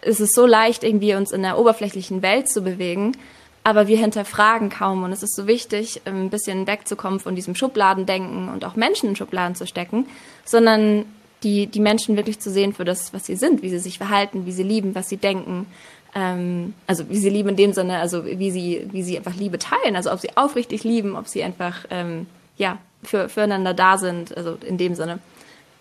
es 0.00 0.20
ist 0.20 0.34
so 0.34 0.46
leicht, 0.46 0.84
irgendwie 0.84 1.14
uns 1.14 1.32
in 1.32 1.42
der 1.42 1.58
oberflächlichen 1.58 2.22
Welt 2.22 2.48
zu 2.48 2.62
bewegen 2.62 3.12
aber 3.64 3.88
wir 3.88 3.96
hinterfragen 3.96 4.68
kaum. 4.68 5.02
Und 5.02 5.12
es 5.12 5.22
ist 5.22 5.34
so 5.34 5.46
wichtig, 5.46 6.02
ein 6.04 6.28
bisschen 6.28 6.66
wegzukommen 6.66 7.18
von 7.18 7.34
diesem 7.34 7.54
Schubladendenken 7.54 8.50
und 8.50 8.64
auch 8.64 8.76
Menschen 8.76 9.08
in 9.08 9.16
Schubladen 9.16 9.56
zu 9.56 9.66
stecken, 9.66 10.06
sondern 10.44 11.06
die, 11.42 11.66
die 11.66 11.80
Menschen 11.80 12.16
wirklich 12.16 12.38
zu 12.38 12.50
sehen 12.50 12.74
für 12.74 12.84
das, 12.84 13.12
was 13.12 13.26
sie 13.26 13.36
sind, 13.36 13.62
wie 13.62 13.70
sie 13.70 13.78
sich 13.78 13.98
verhalten, 13.98 14.46
wie 14.46 14.52
sie 14.52 14.62
lieben, 14.62 14.94
was 14.94 15.08
sie 15.08 15.16
denken. 15.16 15.66
Ähm, 16.14 16.74
also 16.86 17.08
wie 17.08 17.18
sie 17.18 17.30
lieben 17.30 17.50
in 17.50 17.56
dem 17.56 17.72
Sinne, 17.72 17.98
also 17.98 18.24
wie 18.24 18.50
sie, 18.50 18.88
wie 18.92 19.02
sie 19.02 19.16
einfach 19.16 19.34
Liebe 19.34 19.58
teilen, 19.58 19.96
also 19.96 20.12
ob 20.12 20.20
sie 20.20 20.36
aufrichtig 20.36 20.84
lieben, 20.84 21.16
ob 21.16 21.26
sie 21.26 21.42
einfach 21.42 21.84
ähm, 21.90 22.26
ja, 22.56 22.78
für, 23.02 23.28
füreinander 23.28 23.74
da 23.74 23.98
sind, 23.98 24.36
also 24.36 24.56
in 24.64 24.78
dem 24.78 24.94
Sinne. 24.94 25.18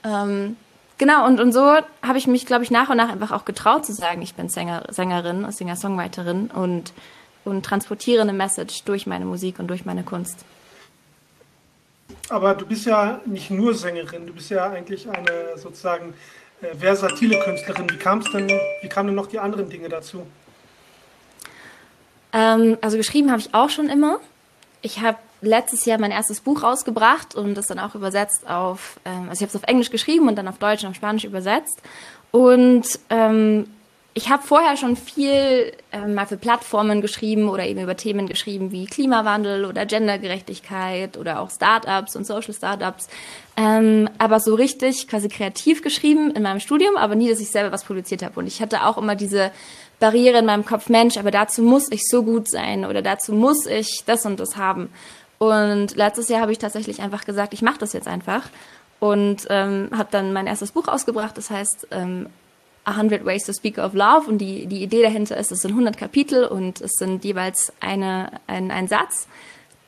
Ähm, 0.03 0.57
genau, 0.97 1.27
und, 1.27 1.39
und 1.39 1.51
so 1.51 1.61
habe 2.01 2.17
ich 2.17 2.25
mich, 2.25 2.45
glaube 2.47 2.63
ich, 2.63 2.71
nach 2.71 2.89
und 2.89 2.97
nach 2.97 3.09
einfach 3.09 3.31
auch 3.31 3.45
getraut 3.45 3.85
zu 3.85 3.93
sagen, 3.93 4.23
ich 4.23 4.33
bin 4.33 4.49
Sänger, 4.49 4.85
Sängerin, 4.89 5.51
Singer-Songwriterin 5.51 6.47
und 6.47 6.93
und 7.45 7.65
transportiere 7.65 8.21
eine 8.21 8.33
Message 8.33 8.83
durch 8.83 9.07
meine 9.07 9.25
Musik 9.25 9.59
und 9.59 9.67
durch 9.67 9.85
meine 9.85 10.03
Kunst. 10.03 10.45
Aber 12.29 12.55
du 12.55 12.65
bist 12.65 12.85
ja 12.85 13.21
nicht 13.25 13.51
nur 13.51 13.73
Sängerin, 13.73 14.25
du 14.27 14.33
bist 14.33 14.49
ja 14.49 14.69
eigentlich 14.69 15.09
eine 15.09 15.57
sozusagen 15.57 16.13
äh, 16.63 16.75
versatile 16.75 17.39
Künstlerin. 17.39 17.89
Wie 17.89 17.97
kam 17.97 18.19
es 18.19 18.31
denn, 18.31 18.49
wie 18.81 18.89
kamen 18.89 19.07
denn 19.07 19.15
noch 19.15 19.27
die 19.27 19.39
anderen 19.39 19.69
Dinge 19.69 19.89
dazu? 19.89 20.25
Ähm, 22.33 22.77
also 22.81 22.97
geschrieben 22.97 23.31
habe 23.31 23.41
ich 23.41 23.53
auch 23.53 23.69
schon 23.69 23.89
immer. 23.89 24.19
Ich 24.81 24.99
habe 25.01 25.17
letztes 25.41 25.85
Jahr 25.85 25.99
mein 25.99 26.11
erstes 26.11 26.41
Buch 26.41 26.63
rausgebracht 26.63 27.35
und 27.35 27.55
das 27.55 27.67
dann 27.67 27.79
auch 27.79 27.95
übersetzt 27.95 28.49
auf, 28.49 28.99
ähm, 29.05 29.29
also 29.29 29.33
ich 29.33 29.41
habe 29.41 29.49
es 29.49 29.55
auf 29.55 29.63
Englisch 29.63 29.91
geschrieben 29.91 30.27
und 30.27 30.35
dann 30.35 30.47
auf 30.47 30.57
Deutsch 30.57 30.83
und 30.83 30.89
auf 30.89 30.95
Spanisch 30.95 31.25
übersetzt. 31.25 31.81
Und 32.31 32.99
ähm, 33.09 33.67
ich 34.15 34.29
habe 34.29 34.43
vorher 34.43 34.77
schon 34.77 34.95
viel 34.95 35.71
äh, 35.91 36.07
mal 36.07 36.27
für 36.27 36.37
Plattformen 36.37 37.01
geschrieben 37.01 37.49
oder 37.49 37.65
eben 37.65 37.81
über 37.81 37.97
Themen 37.97 38.27
geschrieben 38.27 38.71
wie 38.71 38.85
Klimawandel 38.85 39.65
oder 39.65 39.87
Gendergerechtigkeit 39.87 41.17
oder 41.17 41.39
auch 41.39 41.49
Startups 41.49 42.15
und 42.15 42.25
Social 42.25 42.53
Startups. 42.53 43.07
Ähm, 43.57 44.07
aber 44.19 44.39
so 44.39 44.53
richtig 44.53 45.07
quasi 45.07 45.29
kreativ 45.29 45.81
geschrieben 45.81 46.31
in 46.31 46.43
meinem 46.43 46.59
Studium, 46.59 46.95
aber 46.95 47.15
nie, 47.15 47.27
dass 47.27 47.39
ich 47.39 47.49
selber 47.49 47.71
was 47.71 47.85
publiziert 47.85 48.21
habe. 48.21 48.39
Und 48.39 48.45
ich 48.45 48.61
hatte 48.61 48.85
auch 48.85 48.99
immer 48.99 49.15
diese 49.15 49.51
Barriere 49.99 50.39
in 50.39 50.45
meinem 50.45 50.65
Kopf, 50.65 50.89
Mensch, 50.89 51.17
aber 51.17 51.31
dazu 51.31 51.63
muss 51.63 51.91
ich 51.91 52.07
so 52.07 52.21
gut 52.21 52.47
sein 52.49 52.85
oder 52.85 53.01
dazu 53.01 53.33
muss 53.33 53.65
ich 53.65 54.03
das 54.05 54.25
und 54.27 54.39
das 54.39 54.57
haben. 54.57 54.89
Und 55.39 55.95
letztes 55.95 56.29
Jahr 56.29 56.41
habe 56.41 56.51
ich 56.51 56.59
tatsächlich 56.59 57.01
einfach 57.01 57.25
gesagt, 57.25 57.53
ich 57.53 57.63
mache 57.63 57.79
das 57.79 57.93
jetzt 57.93 58.07
einfach 58.07 58.43
und 58.99 59.47
ähm, 59.49 59.89
habe 59.91 60.09
dann 60.11 60.33
mein 60.33 60.45
erstes 60.45 60.71
Buch 60.71 60.87
ausgebracht. 60.87 61.37
Das 61.37 61.49
heißt 61.49 61.87
ähm, 61.91 62.27
100 62.85 63.25
Ways 63.25 63.45
to 63.45 63.53
Speak 63.53 63.77
of 63.77 63.93
Love 63.93 64.27
und 64.27 64.39
die, 64.39 64.65
die 64.65 64.83
Idee 64.83 65.01
dahinter 65.01 65.37
ist, 65.37 65.51
es 65.51 65.61
sind 65.61 65.71
100 65.71 65.97
Kapitel 65.97 66.45
und 66.45 66.81
es 66.81 66.93
sind 66.93 67.23
jeweils 67.23 67.71
eine, 67.79 68.41
ein, 68.47 68.71
ein 68.71 68.87
Satz, 68.87 69.27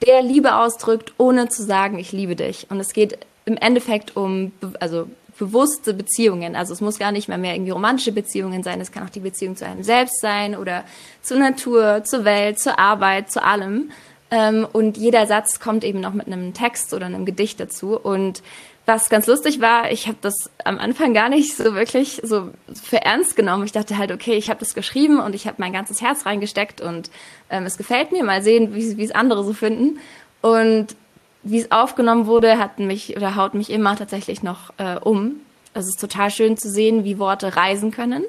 der 0.06 0.22
Liebe 0.22 0.56
ausdrückt, 0.56 1.14
ohne 1.18 1.50
zu 1.50 1.64
sagen, 1.64 2.00
ich 2.00 2.12
liebe 2.12 2.36
dich. 2.36 2.68
Und 2.70 2.80
es 2.80 2.94
geht 2.94 3.18
im 3.46 3.58
Endeffekt 3.58 4.16
um, 4.16 4.52
also 4.80 5.08
bewusste 5.38 5.94
Beziehungen. 5.94 6.56
Also 6.56 6.74
es 6.74 6.82
muss 6.82 7.00
gar 7.00 7.12
nicht 7.12 7.28
mehr 7.28 7.38
mehr 7.38 7.56
irgendwie 7.56 7.72
romantische 7.72 8.12
Beziehungen 8.12 8.64
sein. 8.64 8.80
Es 8.82 8.92
kann 8.92 9.04
auch 9.04 9.10
die 9.10 9.20
Beziehung 9.20 9.56
zu 9.56 9.66
einem 9.66 9.84
selbst 9.84 10.22
sein 10.22 10.56
oder 10.56 10.84
zur 11.22 11.38
Natur, 11.38 12.04
zur 12.04 12.26
Welt, 12.26 12.60
zur 12.60 12.80
Arbeit, 12.80 13.32
zu 13.32 13.44
allem. 13.44 13.92
Ähm, 14.32 14.68
und 14.72 14.98
jeder 14.98 15.28
Satz 15.28 15.60
kommt 15.60 15.84
eben 15.84 16.00
noch 16.00 16.14
mit 16.14 16.28
einem 16.28 16.54
Text 16.54 16.94
oder 16.94 17.06
einem 17.06 17.26
Gedicht 17.26 17.60
dazu. 17.60 18.00
Und 18.00 18.42
was 18.86 19.10
ganz 19.10 19.26
lustig 19.26 19.62
war, 19.62 19.92
ich 19.92 20.08
habe 20.08 20.18
das 20.22 20.52
am 20.64 20.78
Anfang 20.78 21.14
gar 21.14 21.30
nicht 21.30 21.56
so 21.56 21.74
wirklich 21.74 22.22
so 22.24 22.52
für 22.84 23.02
ernst 23.02 23.36
genommen. 23.36 23.64
Ich 23.66 23.72
dachte 23.72 23.98
halt, 23.98 24.12
okay, 24.12 24.36
ich 24.36 24.50
habe 24.50 24.60
das 24.60 24.76
geschrieben 24.76 25.20
und 25.20 25.34
ich 25.34 25.48
habe 25.48 25.58
mein 25.60 25.74
ganzes 25.74 26.02
Herz 26.02 26.26
reingesteckt 26.26 26.82
und 26.82 27.10
ähm, 27.50 27.66
es 27.66 27.78
gefällt 27.78 28.12
mir. 28.12 28.24
Mal 28.24 28.44
sehen, 28.44 28.76
wie 28.76 29.04
es 29.04 29.12
andere 29.12 29.44
so 29.44 29.54
finden. 29.54 30.00
Und 30.42 30.96
wie 31.42 31.60
es 31.60 31.72
aufgenommen 31.72 32.28
wurde, 32.28 32.58
hat 32.60 32.80
mich 32.80 33.16
oder 33.16 33.36
haut 33.36 33.54
mich 33.54 33.72
immer 33.72 33.96
tatsächlich 33.96 34.44
noch 34.44 34.72
äh, 34.78 34.98
um. 35.00 35.38
Es 35.74 35.86
ist 35.86 36.00
total 36.00 36.30
schön 36.30 36.58
zu 36.58 36.70
sehen, 36.70 37.04
wie 37.04 37.20
Worte 37.20 37.56
reisen 37.56 37.92
können, 37.92 38.24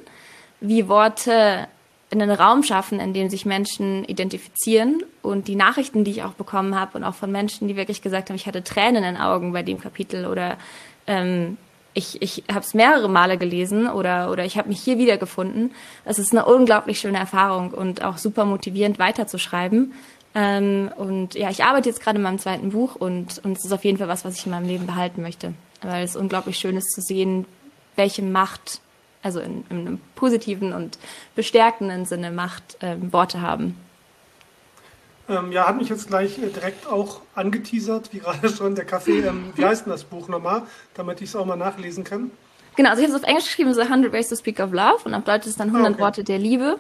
wie 0.61 0.89
Worte 0.89 1.69
einen 2.11 2.31
Raum 2.31 2.63
schaffen, 2.63 3.01
in 3.01 3.13
dem 3.13 3.29
sich 3.29 3.47
Menschen 3.47 4.05
identifizieren. 4.05 5.03
Und 5.23 5.49
die 5.49 5.57
Nachrichten, 5.57 6.05
die 6.05 6.13
ich 6.13 6.23
auch 6.23 6.33
bekommen 6.33 6.79
habe 6.79 6.99
und 6.99 7.05
auch 7.05 7.15
von 7.15 7.33
Menschen, 7.33 7.69
die 7.69 7.77
wirklich 7.77 8.03
gesagt 8.03 8.29
haben, 8.29 8.37
ich 8.37 8.47
hatte 8.47 8.63
Tränen 8.63 8.97
in 8.97 9.15
den 9.15 9.17
Augen 9.17 9.53
bei 9.53 9.63
dem 9.63 9.81
Kapitel 9.81 10.27
oder 10.27 10.57
ähm, 11.07 11.57
ich, 11.95 12.21
ich 12.21 12.45
habe 12.51 12.61
es 12.61 12.75
mehrere 12.75 13.09
Male 13.09 13.39
gelesen 13.39 13.89
oder, 13.89 14.31
oder 14.31 14.45
ich 14.45 14.59
habe 14.59 14.69
mich 14.69 14.81
hier 14.81 14.99
wiedergefunden. 14.99 15.73
Es 16.05 16.19
ist 16.19 16.33
eine 16.33 16.45
unglaublich 16.45 17.01
schöne 17.01 17.19
Erfahrung 17.19 17.71
und 17.71 18.05
auch 18.05 18.19
super 18.19 18.45
motivierend 18.45 18.99
weiterzuschreiben. 18.99 19.95
Ähm, 20.35 20.91
und 20.97 21.35
ja, 21.35 21.49
ich 21.49 21.65
arbeite 21.65 21.89
jetzt 21.89 22.03
gerade 22.03 22.19
in 22.19 22.23
meinem 22.23 22.39
zweiten 22.39 22.71
Buch 22.71 22.97
und, 22.97 23.43
und 23.43 23.57
es 23.57 23.65
ist 23.65 23.73
auf 23.73 23.85
jeden 23.85 23.97
Fall 23.97 24.09
was, 24.09 24.27
was 24.27 24.37
ich 24.37 24.45
in 24.45 24.53
meinem 24.53 24.67
Leben 24.69 24.87
behalten 24.87 25.23
möchte. 25.23 25.55
Weil 25.81 26.05
es 26.05 26.17
unglaublich 26.17 26.59
schön 26.59 26.77
ist 26.77 26.93
zu 26.93 27.01
sehen, 27.01 27.47
welche 27.97 28.23
Macht 28.23 28.81
also 29.26 29.40
in, 29.40 29.64
in 29.71 29.80
einem 29.80 30.00
positiven 30.14 30.73
und 30.73 30.99
bestärkenden 31.35 32.04
Sinne 32.04 32.30
Macht, 32.30 32.78
ähm, 32.80 33.12
Worte 33.12 33.42
haben. 33.42 33.76
Ähm, 35.28 35.50
ja, 35.50 35.66
hat 35.66 35.76
mich 35.76 35.88
jetzt 35.88 36.06
gleich 36.06 36.38
äh, 36.38 36.47
direkt 36.47 36.87
auch 36.87 37.23
angeteasert, 37.35 38.11
wie 38.12 38.18
gerade 38.21 38.49
schon 38.49 38.76
der 38.76 38.85
Kaffee. 38.85 39.26
Ähm, 39.26 39.52
wie 39.56 39.64
heißt 39.64 39.85
denn 39.85 39.90
das 39.90 40.04
Buch 40.04 40.28
nochmal, 40.28 40.62
damit 40.95 41.21
ich 41.21 41.30
es 41.30 41.37
auch 41.37 41.45
mal 41.45 41.56
nachlesen 41.56 42.04
kann? 42.04 42.30
Genau, 42.76 42.90
also 42.90 43.02
ich 43.02 43.09
habe 43.09 43.16
es 43.16 43.23
auf 43.23 43.28
Englisch 43.28 43.47
geschrieben, 43.47 43.75
so 43.75 43.80
100 43.80 44.12
Ways 44.12 44.28
to 44.28 44.37
Speak 44.37 44.61
of 44.61 44.71
Love 44.71 45.00
und 45.04 45.14
auf 45.14 45.25
Deutsch 45.25 45.47
ist 45.47 45.59
dann 45.59 45.68
100 45.68 45.95
okay. 45.95 46.00
Worte 46.00 46.25
der 46.25 46.38
Liebe 46.38 46.78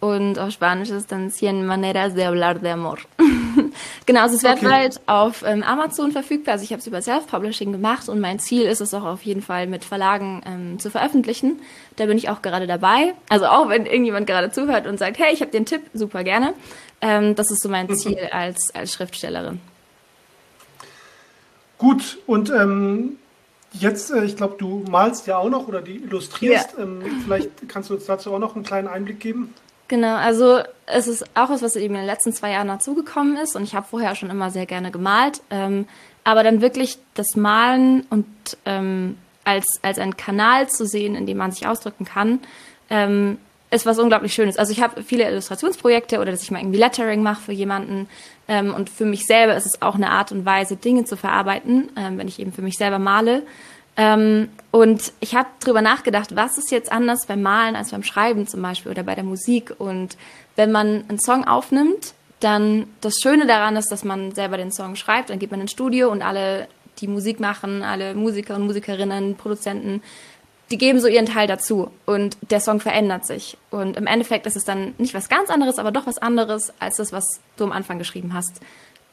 und 0.00 0.38
auf 0.38 0.50
Spanisch 0.50 0.90
ist 0.90 1.12
dann 1.12 1.30
Cien 1.30 1.64
Maneras 1.64 2.14
de 2.14 2.24
Hablar 2.24 2.54
de 2.56 2.72
Amor. 2.72 2.98
genau, 4.06 4.22
also 4.22 4.36
es 4.36 4.42
wird 4.42 4.58
okay. 4.58 4.66
bald 4.66 5.00
auf 5.06 5.44
ähm, 5.46 5.62
Amazon 5.62 6.12
verfügbar. 6.12 6.52
Also 6.52 6.64
ich 6.64 6.70
habe 6.70 6.80
es 6.80 6.86
über 6.86 7.00
Self-Publishing 7.00 7.72
gemacht 7.72 8.08
und 8.08 8.20
mein 8.20 8.38
Ziel 8.38 8.62
ist 8.62 8.80
es 8.80 8.94
auch 8.94 9.04
auf 9.04 9.22
jeden 9.22 9.42
Fall 9.42 9.66
mit 9.66 9.84
Verlagen 9.84 10.42
ähm, 10.46 10.78
zu 10.78 10.90
veröffentlichen. 10.90 11.60
Da 11.96 12.06
bin 12.06 12.18
ich 12.18 12.28
auch 12.28 12.42
gerade 12.42 12.66
dabei. 12.66 13.14
Also 13.28 13.46
auch 13.46 13.68
wenn 13.68 13.86
irgendjemand 13.86 14.26
gerade 14.26 14.50
zuhört 14.50 14.86
und 14.86 14.98
sagt, 14.98 15.18
hey, 15.18 15.32
ich 15.32 15.40
habe 15.40 15.50
den 15.50 15.66
Tipp, 15.66 15.82
super 15.94 16.24
gerne. 16.24 16.54
Ähm, 17.00 17.34
das 17.34 17.50
ist 17.50 17.62
so 17.62 17.68
mein 17.68 17.94
Ziel 17.94 18.18
als, 18.30 18.74
als 18.74 18.92
Schriftstellerin. 18.92 19.60
Gut, 21.78 22.18
und 22.26 22.50
ähm, 22.50 23.18
jetzt, 23.72 24.10
äh, 24.10 24.24
ich 24.24 24.36
glaube, 24.36 24.56
du 24.58 24.84
malst 24.90 25.26
ja 25.26 25.38
auch 25.38 25.50
noch 25.50 25.68
oder 25.68 25.82
die 25.82 25.96
illustrierst. 25.96 26.74
Ja. 26.76 26.84
Ähm, 26.84 27.02
vielleicht 27.24 27.68
kannst 27.68 27.90
du 27.90 27.94
uns 27.94 28.06
dazu 28.06 28.32
auch 28.32 28.38
noch 28.38 28.54
einen 28.54 28.64
kleinen 28.64 28.88
Einblick 28.88 29.20
geben. 29.20 29.52
Genau, 29.88 30.16
also 30.16 30.60
es 30.86 31.06
ist 31.06 31.24
auch 31.36 31.50
was, 31.50 31.62
was 31.62 31.76
eben 31.76 31.94
in 31.94 32.00
den 32.00 32.06
letzten 32.06 32.32
zwei 32.32 32.52
Jahren 32.52 32.68
dazugekommen 32.68 33.36
ist 33.36 33.54
und 33.54 33.64
ich 33.64 33.74
habe 33.74 33.86
vorher 33.88 34.14
schon 34.14 34.30
immer 34.30 34.50
sehr 34.50 34.66
gerne 34.66 34.90
gemalt, 34.90 35.42
ähm, 35.50 35.86
aber 36.24 36.42
dann 36.42 36.62
wirklich 36.62 36.98
das 37.14 37.36
Malen 37.36 38.06
und 38.08 38.26
ähm, 38.64 39.18
als, 39.44 39.66
als 39.82 39.98
ein 39.98 40.16
Kanal 40.16 40.68
zu 40.68 40.86
sehen, 40.86 41.14
in 41.14 41.26
dem 41.26 41.36
man 41.36 41.52
sich 41.52 41.66
ausdrücken 41.66 42.06
kann, 42.06 42.40
ähm, 42.88 43.38
ist 43.70 43.84
was 43.84 43.98
unglaublich 43.98 44.32
Schönes. 44.32 44.56
Also 44.56 44.72
ich 44.72 44.80
habe 44.80 45.02
viele 45.02 45.28
Illustrationsprojekte 45.28 46.18
oder 46.20 46.30
dass 46.30 46.42
ich 46.42 46.50
mal 46.50 46.60
irgendwie 46.60 46.78
Lettering 46.78 47.22
mache 47.22 47.42
für 47.42 47.52
jemanden 47.52 48.08
ähm, 48.48 48.72
und 48.72 48.88
für 48.88 49.04
mich 49.04 49.26
selber 49.26 49.54
ist 49.56 49.66
es 49.66 49.82
auch 49.82 49.96
eine 49.96 50.10
Art 50.10 50.32
und 50.32 50.46
Weise, 50.46 50.76
Dinge 50.76 51.04
zu 51.04 51.16
verarbeiten, 51.16 51.90
ähm, 51.96 52.16
wenn 52.16 52.28
ich 52.28 52.38
eben 52.38 52.52
für 52.52 52.62
mich 52.62 52.78
selber 52.78 52.98
male. 52.98 53.42
Ähm, 53.96 54.48
und 54.70 55.12
ich 55.20 55.34
habe 55.34 55.48
drüber 55.60 55.82
nachgedacht, 55.82 56.34
was 56.34 56.58
ist 56.58 56.70
jetzt 56.70 56.90
anders 56.90 57.26
beim 57.26 57.42
Malen 57.42 57.76
als 57.76 57.90
beim 57.90 58.02
Schreiben 58.02 58.46
zum 58.46 58.60
Beispiel 58.60 58.90
oder 58.90 59.04
bei 59.04 59.14
der 59.14 59.24
Musik. 59.24 59.74
Und 59.78 60.16
wenn 60.56 60.72
man 60.72 61.04
einen 61.08 61.20
Song 61.20 61.44
aufnimmt, 61.46 62.14
dann 62.40 62.86
das 63.00 63.14
Schöne 63.22 63.46
daran 63.46 63.76
ist, 63.76 63.90
dass 63.90 64.04
man 64.04 64.34
selber 64.34 64.56
den 64.56 64.72
Song 64.72 64.96
schreibt, 64.96 65.30
dann 65.30 65.38
geht 65.38 65.50
man 65.50 65.60
ins 65.60 65.70
Studio 65.70 66.10
und 66.10 66.22
alle, 66.22 66.68
die 67.00 67.08
Musik 67.08 67.40
machen, 67.40 67.82
alle 67.82 68.14
Musiker 68.14 68.56
und 68.56 68.66
Musikerinnen, 68.66 69.36
Produzenten, 69.36 70.02
die 70.70 70.78
geben 70.78 70.98
so 71.00 71.08
ihren 71.08 71.26
Teil 71.26 71.46
dazu 71.46 71.90
und 72.06 72.36
der 72.50 72.60
Song 72.60 72.80
verändert 72.80 73.26
sich. 73.26 73.56
Und 73.70 73.96
im 73.96 74.06
Endeffekt 74.06 74.46
ist 74.46 74.56
es 74.56 74.64
dann 74.64 74.94
nicht 74.98 75.14
was 75.14 75.28
ganz 75.28 75.50
anderes, 75.50 75.78
aber 75.78 75.92
doch 75.92 76.06
was 76.06 76.18
anderes 76.18 76.72
als 76.80 76.96
das, 76.96 77.12
was 77.12 77.40
du 77.56 77.64
am 77.64 77.72
Anfang 77.72 77.98
geschrieben 77.98 78.34
hast. 78.34 78.60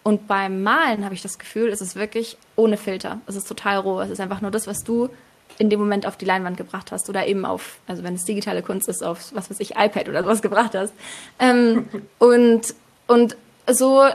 Und 0.03 0.27
beim 0.27 0.63
Malen 0.63 1.05
habe 1.05 1.13
ich 1.13 1.21
das 1.21 1.37
Gefühl, 1.37 1.69
es 1.69 1.81
ist 1.81 1.95
wirklich 1.95 2.37
ohne 2.55 2.77
Filter. 2.77 3.19
Es 3.27 3.35
ist 3.35 3.47
total 3.47 3.77
roh. 3.77 4.01
Es 4.01 4.09
ist 4.09 4.19
einfach 4.19 4.41
nur 4.41 4.51
das, 4.51 4.67
was 4.67 4.83
du 4.83 5.09
in 5.57 5.69
dem 5.69 5.79
Moment 5.79 6.07
auf 6.07 6.17
die 6.17 6.25
Leinwand 6.25 6.57
gebracht 6.57 6.91
hast 6.91 7.09
oder 7.09 7.27
eben 7.27 7.45
auf, 7.45 7.77
also 7.87 8.03
wenn 8.03 8.15
es 8.15 8.25
digitale 8.25 8.63
Kunst 8.63 8.89
ist, 8.89 9.03
auf 9.03 9.31
was 9.35 9.49
weiß 9.49 9.59
ich, 9.59 9.71
iPad 9.71 10.09
oder 10.09 10.23
sowas 10.23 10.41
gebracht 10.41 10.73
hast. 10.73 10.93
Ähm, 11.39 11.87
und, 12.19 12.73
und 13.07 13.35
so 13.67 14.05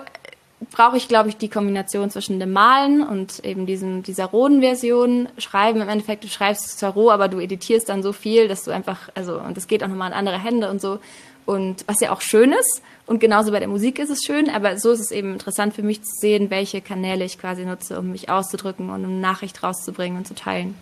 brauche 0.73 0.97
ich, 0.97 1.07
glaube 1.07 1.29
ich, 1.29 1.37
die 1.37 1.49
Kombination 1.49 2.11
zwischen 2.11 2.41
dem 2.41 2.53
Malen 2.53 3.07
und 3.07 3.45
eben 3.45 3.67
diesem, 3.67 4.03
dieser 4.03 4.25
rohen 4.25 4.61
Version. 4.61 5.29
Schreiben 5.39 5.81
im 5.81 5.89
Endeffekt, 5.89 6.25
du 6.25 6.29
schreibst 6.29 6.79
zwar 6.79 6.95
roh, 6.95 7.11
aber 7.11 7.29
du 7.29 7.39
editierst 7.39 7.89
dann 7.89 8.03
so 8.03 8.13
viel, 8.13 8.49
dass 8.49 8.65
du 8.65 8.71
einfach, 8.71 9.11
also, 9.15 9.39
und 9.39 9.57
das 9.57 9.69
geht 9.69 9.85
auch 9.85 9.89
nochmal 9.89 10.11
in 10.11 10.17
andere 10.17 10.43
Hände 10.43 10.71
und 10.71 10.81
so. 10.81 10.99
Und 11.47 11.85
was 11.87 12.01
ja 12.01 12.13
auch 12.13 12.21
schön 12.21 12.53
ist, 12.53 12.83
und 13.07 13.21
genauso 13.21 13.53
bei 13.53 13.61
der 13.61 13.69
Musik 13.69 14.01
ist 14.01 14.11
es 14.11 14.25
schön, 14.25 14.51
aber 14.51 14.79
so 14.79 14.91
ist 14.91 14.99
es 14.99 15.11
eben 15.13 15.33
interessant 15.35 15.75
für 15.75 15.85
mich 15.85 16.03
zu 16.03 16.11
sehen, 16.21 16.51
welche 16.51 16.81
Kanäle 16.81 17.25
ich 17.25 17.39
quasi 17.39 17.65
nutze, 17.65 17.99
um 17.99 18.11
mich 18.11 18.29
auszudrücken 18.29 18.91
und 18.91 19.05
eine 19.05 19.15
Nachricht 19.15 19.63
rauszubringen 19.63 20.19
und 20.19 20.27
zu 20.27 20.35
teilen. 20.35 20.75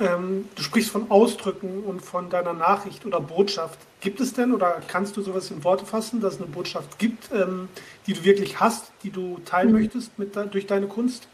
Ähm, 0.00 0.48
du 0.54 0.62
sprichst 0.62 0.90
von 0.90 1.10
Ausdrücken 1.10 1.84
und 1.84 2.00
von 2.00 2.30
deiner 2.30 2.54
Nachricht 2.54 3.04
oder 3.04 3.20
Botschaft. 3.20 3.78
Gibt 4.00 4.18
es 4.20 4.32
denn 4.32 4.54
oder 4.54 4.80
kannst 4.88 5.14
du 5.18 5.22
sowas 5.22 5.50
in 5.50 5.62
Worte 5.62 5.84
fassen, 5.84 6.22
dass 6.22 6.34
es 6.34 6.40
eine 6.40 6.48
Botschaft 6.48 6.98
gibt, 6.98 7.30
ähm, 7.32 7.68
die 8.06 8.14
du 8.14 8.24
wirklich 8.24 8.60
hast, 8.60 8.92
die 9.02 9.10
du 9.10 9.38
teilen 9.44 9.72
mhm. 9.72 9.78
möchtest 9.78 10.18
mit, 10.18 10.34
durch 10.36 10.66
deine 10.66 10.86
Kunst? 10.86 11.28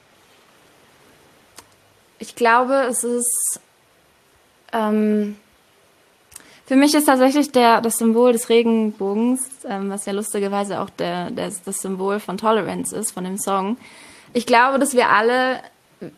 Ich 2.19 2.35
glaube, 2.35 2.87
es 2.89 3.05
ist. 3.05 3.61
Ähm, 4.73 5.37
für 6.67 6.77
mich 6.77 6.95
ist 6.95 7.07
tatsächlich 7.07 7.53
der, 7.53 7.81
das 7.81 7.99
Symbol 7.99 8.33
des 8.33 8.49
Regenbogens, 8.49 9.49
ähm, 9.69 9.89
was 9.89 10.05
ja 10.07 10.13
lustigerweise 10.13 10.81
auch 10.81 10.91
der, 10.91 11.31
der, 11.31 11.53
das 11.65 11.81
Symbol 11.81 12.19
von 12.19 12.39
Tolerance 12.39 12.95
ist, 12.95 13.13
von 13.13 13.25
dem 13.25 13.39
Song. 13.39 13.77
Ich 14.33 14.47
glaube, 14.47 14.79
dass 14.79 14.95
wir 14.95 15.09
alle 15.09 15.61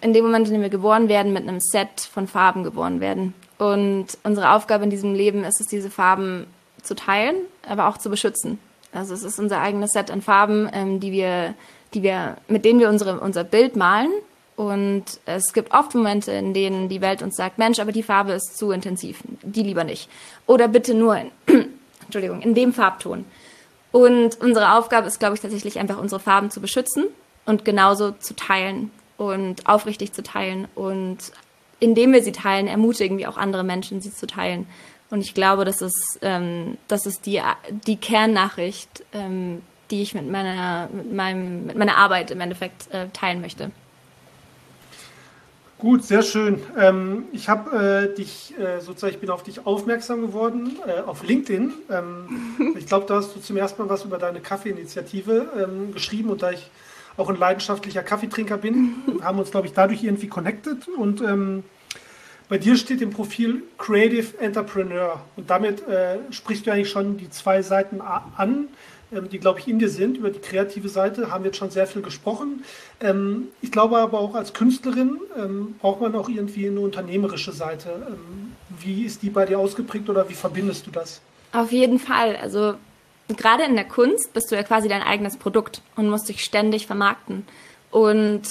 in 0.00 0.12
dem 0.12 0.24
Moment, 0.24 0.48
in 0.48 0.54
dem 0.54 0.62
wir 0.62 0.70
geboren 0.70 1.08
werden, 1.08 1.32
mit 1.32 1.46
einem 1.46 1.60
Set 1.60 2.00
von 2.12 2.26
Farben 2.26 2.64
geboren 2.64 3.00
werden. 3.00 3.34
Und 3.58 4.06
unsere 4.24 4.52
Aufgabe 4.52 4.84
in 4.84 4.90
diesem 4.90 5.14
Leben 5.14 5.44
ist 5.44 5.60
es, 5.60 5.66
diese 5.66 5.90
Farben 5.90 6.46
zu 6.82 6.94
teilen, 6.94 7.36
aber 7.68 7.88
auch 7.88 7.98
zu 7.98 8.08
beschützen. 8.08 8.58
Also 8.92 9.14
es 9.14 9.22
ist 9.22 9.38
unser 9.38 9.60
eigenes 9.60 9.92
Set 9.92 10.10
an 10.10 10.22
Farben, 10.22 10.68
ähm, 10.72 10.98
die 10.98 11.12
wir, 11.12 11.54
die 11.94 12.02
wir, 12.02 12.38
mit 12.48 12.64
denen 12.64 12.80
wir 12.80 12.88
unsere, 12.88 13.20
unser 13.20 13.44
Bild 13.44 13.76
malen. 13.76 14.10
Und 14.58 15.04
es 15.24 15.52
gibt 15.52 15.72
oft 15.72 15.94
Momente, 15.94 16.32
in 16.32 16.52
denen 16.52 16.88
die 16.88 17.00
Welt 17.00 17.22
uns 17.22 17.36
sagt, 17.36 17.58
Mensch, 17.58 17.78
aber 17.78 17.92
die 17.92 18.02
Farbe 18.02 18.32
ist 18.32 18.58
zu 18.58 18.72
intensiv, 18.72 19.22
die 19.42 19.62
lieber 19.62 19.84
nicht. 19.84 20.10
Oder 20.48 20.66
bitte 20.66 20.94
nur 20.94 21.16
in, 21.16 21.30
Entschuldigung, 22.02 22.42
in 22.42 22.54
dem 22.54 22.72
Farbton. 22.72 23.24
Und 23.92 24.40
unsere 24.40 24.72
Aufgabe 24.72 25.06
ist, 25.06 25.20
glaube 25.20 25.36
ich, 25.36 25.40
tatsächlich 25.40 25.78
einfach 25.78 25.96
unsere 25.96 26.20
Farben 26.20 26.50
zu 26.50 26.60
beschützen 26.60 27.04
und 27.46 27.64
genauso 27.64 28.10
zu 28.10 28.34
teilen 28.34 28.90
und 29.16 29.68
aufrichtig 29.68 30.12
zu 30.12 30.24
teilen 30.24 30.66
und 30.74 31.18
indem 31.78 32.12
wir 32.12 32.24
sie 32.24 32.32
teilen, 32.32 32.66
ermutigen 32.66 33.16
wir 33.16 33.30
auch 33.30 33.36
andere 33.36 33.62
Menschen, 33.62 34.00
sie 34.00 34.12
zu 34.12 34.26
teilen. 34.26 34.66
Und 35.08 35.20
ich 35.20 35.34
glaube, 35.34 35.66
das 35.66 35.82
ist, 35.82 36.18
ähm, 36.20 36.78
das 36.88 37.06
ist 37.06 37.26
die, 37.26 37.40
die 37.86 37.96
Kernnachricht, 37.96 39.04
ähm, 39.12 39.62
die 39.92 40.02
ich 40.02 40.14
mit 40.14 40.28
meiner, 40.28 40.88
mit, 40.92 41.12
meinem, 41.12 41.66
mit 41.66 41.76
meiner 41.78 41.96
Arbeit 41.96 42.32
im 42.32 42.40
Endeffekt 42.40 42.92
äh, 42.92 43.06
teilen 43.12 43.40
möchte. 43.40 43.70
Gut, 45.78 46.02
sehr 46.02 46.22
schön. 46.22 46.60
Ähm, 46.76 47.26
ich 47.30 47.48
habe 47.48 48.10
äh, 48.10 48.14
dich 48.14 48.52
äh, 48.58 48.80
sozusagen, 48.80 49.14
ich 49.14 49.20
bin 49.20 49.30
auf 49.30 49.44
dich 49.44 49.64
aufmerksam 49.64 50.22
geworden 50.22 50.76
äh, 50.84 51.02
auf 51.02 51.22
LinkedIn. 51.22 51.72
Ähm, 51.88 52.74
ich 52.76 52.86
glaube, 52.86 53.06
da 53.06 53.14
hast 53.14 53.36
du 53.36 53.40
zum 53.40 53.56
ersten 53.56 53.80
Mal 53.82 53.88
was 53.88 54.04
über 54.04 54.18
deine 54.18 54.40
Kaffeeinitiative 54.40 55.52
ähm, 55.56 55.92
geschrieben 55.92 56.30
und 56.30 56.42
da 56.42 56.50
ich 56.50 56.68
auch 57.16 57.28
ein 57.28 57.36
leidenschaftlicher 57.36 58.02
Kaffeetrinker 58.02 58.56
bin, 58.56 58.94
haben 59.22 59.38
uns, 59.38 59.52
glaube 59.52 59.68
ich, 59.68 59.72
dadurch 59.72 60.02
irgendwie 60.02 60.26
connected. 60.26 60.88
Und 60.88 61.20
ähm, 61.20 61.62
bei 62.48 62.58
dir 62.58 62.76
steht 62.76 63.00
im 63.00 63.10
Profil 63.10 63.62
Creative 63.76 64.36
Entrepreneur. 64.40 65.20
Und 65.36 65.48
damit 65.48 65.86
äh, 65.86 66.18
sprichst 66.30 66.66
du 66.66 66.72
eigentlich 66.72 66.90
schon 66.90 67.18
die 67.18 67.30
zwei 67.30 67.62
Seiten 67.62 68.00
an, 68.00 68.66
die, 69.10 69.38
glaube 69.38 69.60
ich, 69.60 69.68
in 69.68 69.78
dir 69.78 69.88
sind. 69.88 70.18
Über 70.18 70.30
die 70.30 70.38
kreative 70.38 70.88
Seite 70.88 71.30
haben 71.30 71.44
wir 71.44 71.48
jetzt 71.48 71.58
schon 71.58 71.70
sehr 71.70 71.86
viel 71.86 72.02
gesprochen. 72.02 72.64
Ähm, 73.00 73.48
ich 73.62 73.72
glaube 73.72 73.98
aber 73.98 74.18
auch 74.18 74.34
als 74.34 74.52
Künstlerin 74.52 75.18
ähm, 75.36 75.76
braucht 75.80 76.00
man 76.00 76.14
auch 76.14 76.28
irgendwie 76.28 76.66
eine 76.66 76.80
unternehmerische 76.80 77.52
Seite. 77.52 77.90
Ähm, 78.08 78.52
wie 78.80 79.04
ist 79.04 79.22
die 79.22 79.30
bei 79.30 79.46
dir 79.46 79.58
ausgeprägt 79.58 80.08
oder 80.10 80.28
wie 80.28 80.34
verbindest 80.34 80.86
du 80.86 80.90
das? 80.90 81.20
Auf 81.52 81.72
jeden 81.72 81.98
Fall. 81.98 82.36
Also 82.36 82.74
gerade 83.28 83.64
in 83.64 83.74
der 83.74 83.86
Kunst 83.86 84.32
bist 84.32 84.50
du 84.50 84.56
ja 84.56 84.62
quasi 84.62 84.88
dein 84.88 85.02
eigenes 85.02 85.36
Produkt 85.36 85.82
und 85.96 86.08
musst 86.08 86.28
dich 86.28 86.44
ständig 86.44 86.86
vermarkten. 86.86 87.46
Und 87.90 88.42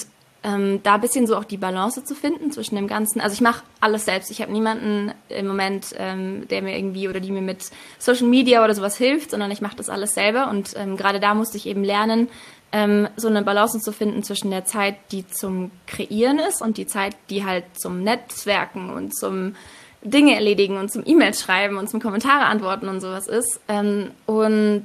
ähm, 0.48 0.80
da 0.82 0.94
ein 0.94 1.00
bisschen 1.00 1.26
so 1.26 1.36
auch 1.36 1.44
die 1.44 1.58
Balance 1.58 2.04
zu 2.04 2.14
finden 2.14 2.50
zwischen 2.50 2.76
dem 2.76 2.88
Ganzen. 2.88 3.20
Also 3.20 3.34
ich 3.34 3.40
mache 3.40 3.62
alles 3.80 4.06
selbst. 4.06 4.30
Ich 4.30 4.40
habe 4.40 4.50
niemanden 4.50 5.12
im 5.28 5.46
Moment, 5.46 5.94
ähm, 5.98 6.48
der 6.48 6.62
mir 6.62 6.76
irgendwie 6.76 7.08
oder 7.08 7.20
die 7.20 7.30
mir 7.30 7.42
mit 7.42 7.70
Social 7.98 8.26
Media 8.26 8.64
oder 8.64 8.74
sowas 8.74 8.96
hilft, 8.96 9.32
sondern 9.32 9.50
ich 9.50 9.60
mache 9.60 9.76
das 9.76 9.90
alles 9.90 10.14
selber. 10.14 10.48
Und 10.48 10.74
ähm, 10.76 10.96
gerade 10.96 11.20
da 11.20 11.34
musste 11.34 11.58
ich 11.58 11.66
eben 11.66 11.84
lernen, 11.84 12.28
ähm, 12.72 13.08
so 13.16 13.28
eine 13.28 13.42
Balance 13.42 13.80
zu 13.80 13.92
finden 13.92 14.22
zwischen 14.22 14.50
der 14.50 14.64
Zeit, 14.64 14.96
die 15.12 15.26
zum 15.26 15.70
Kreieren 15.86 16.38
ist 16.38 16.62
und 16.62 16.78
die 16.78 16.86
Zeit, 16.86 17.14
die 17.28 17.44
halt 17.44 17.64
zum 17.74 18.02
Netzwerken 18.02 18.90
und 18.90 19.14
zum 19.14 19.54
Dinge 20.02 20.34
erledigen 20.34 20.78
und 20.78 20.90
zum 20.90 21.02
E-Mails 21.04 21.42
schreiben 21.42 21.76
und 21.76 21.90
zum 21.90 22.00
Kommentare 22.00 22.46
antworten 22.46 22.88
und 22.88 23.00
sowas 23.00 23.26
ist. 23.26 23.60
Ähm, 23.68 24.12
und 24.24 24.84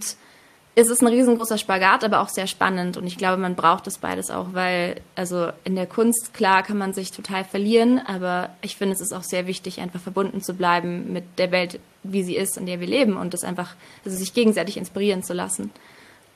es 0.76 0.90
ist 0.90 1.02
ein 1.02 1.08
riesengroßer 1.08 1.58
Spagat, 1.58 2.04
aber 2.04 2.22
auch 2.22 2.30
sehr 2.30 2.48
spannend. 2.48 2.98
Und 2.98 3.06
ich 3.06 3.18
glaube, 3.18 3.38
man 3.38 3.56
braucht 3.56 3.86
das 3.86 4.00
beides 4.00 4.32
auch, 4.32 4.54
weil, 4.54 5.02
also 5.16 5.50
in 5.64 5.76
der 5.76 5.86
Kunst, 5.86 6.34
klar, 6.34 6.64
kann 6.64 6.78
man 6.78 6.94
sich 6.94 7.12
total 7.12 7.44
verlieren, 7.44 8.02
aber 8.06 8.50
ich 8.62 8.76
finde, 8.76 8.96
es 8.96 9.02
ist 9.02 9.14
auch 9.14 9.24
sehr 9.24 9.46
wichtig, 9.46 9.82
einfach 9.82 10.00
verbunden 10.00 10.42
zu 10.42 10.56
bleiben 10.56 11.14
mit 11.14 11.24
der 11.38 11.52
Welt, 11.52 11.80
wie 12.02 12.24
sie 12.24 12.36
ist, 12.36 12.58
in 12.58 12.66
der 12.66 12.80
wir 12.80 12.88
leben 12.88 13.18
und 13.18 13.34
das 13.34 13.44
einfach, 13.44 13.76
also 14.04 14.18
sich 14.18 14.34
gegenseitig 14.34 14.78
inspirieren 14.78 15.24
zu 15.24 15.34
lassen. 15.34 15.72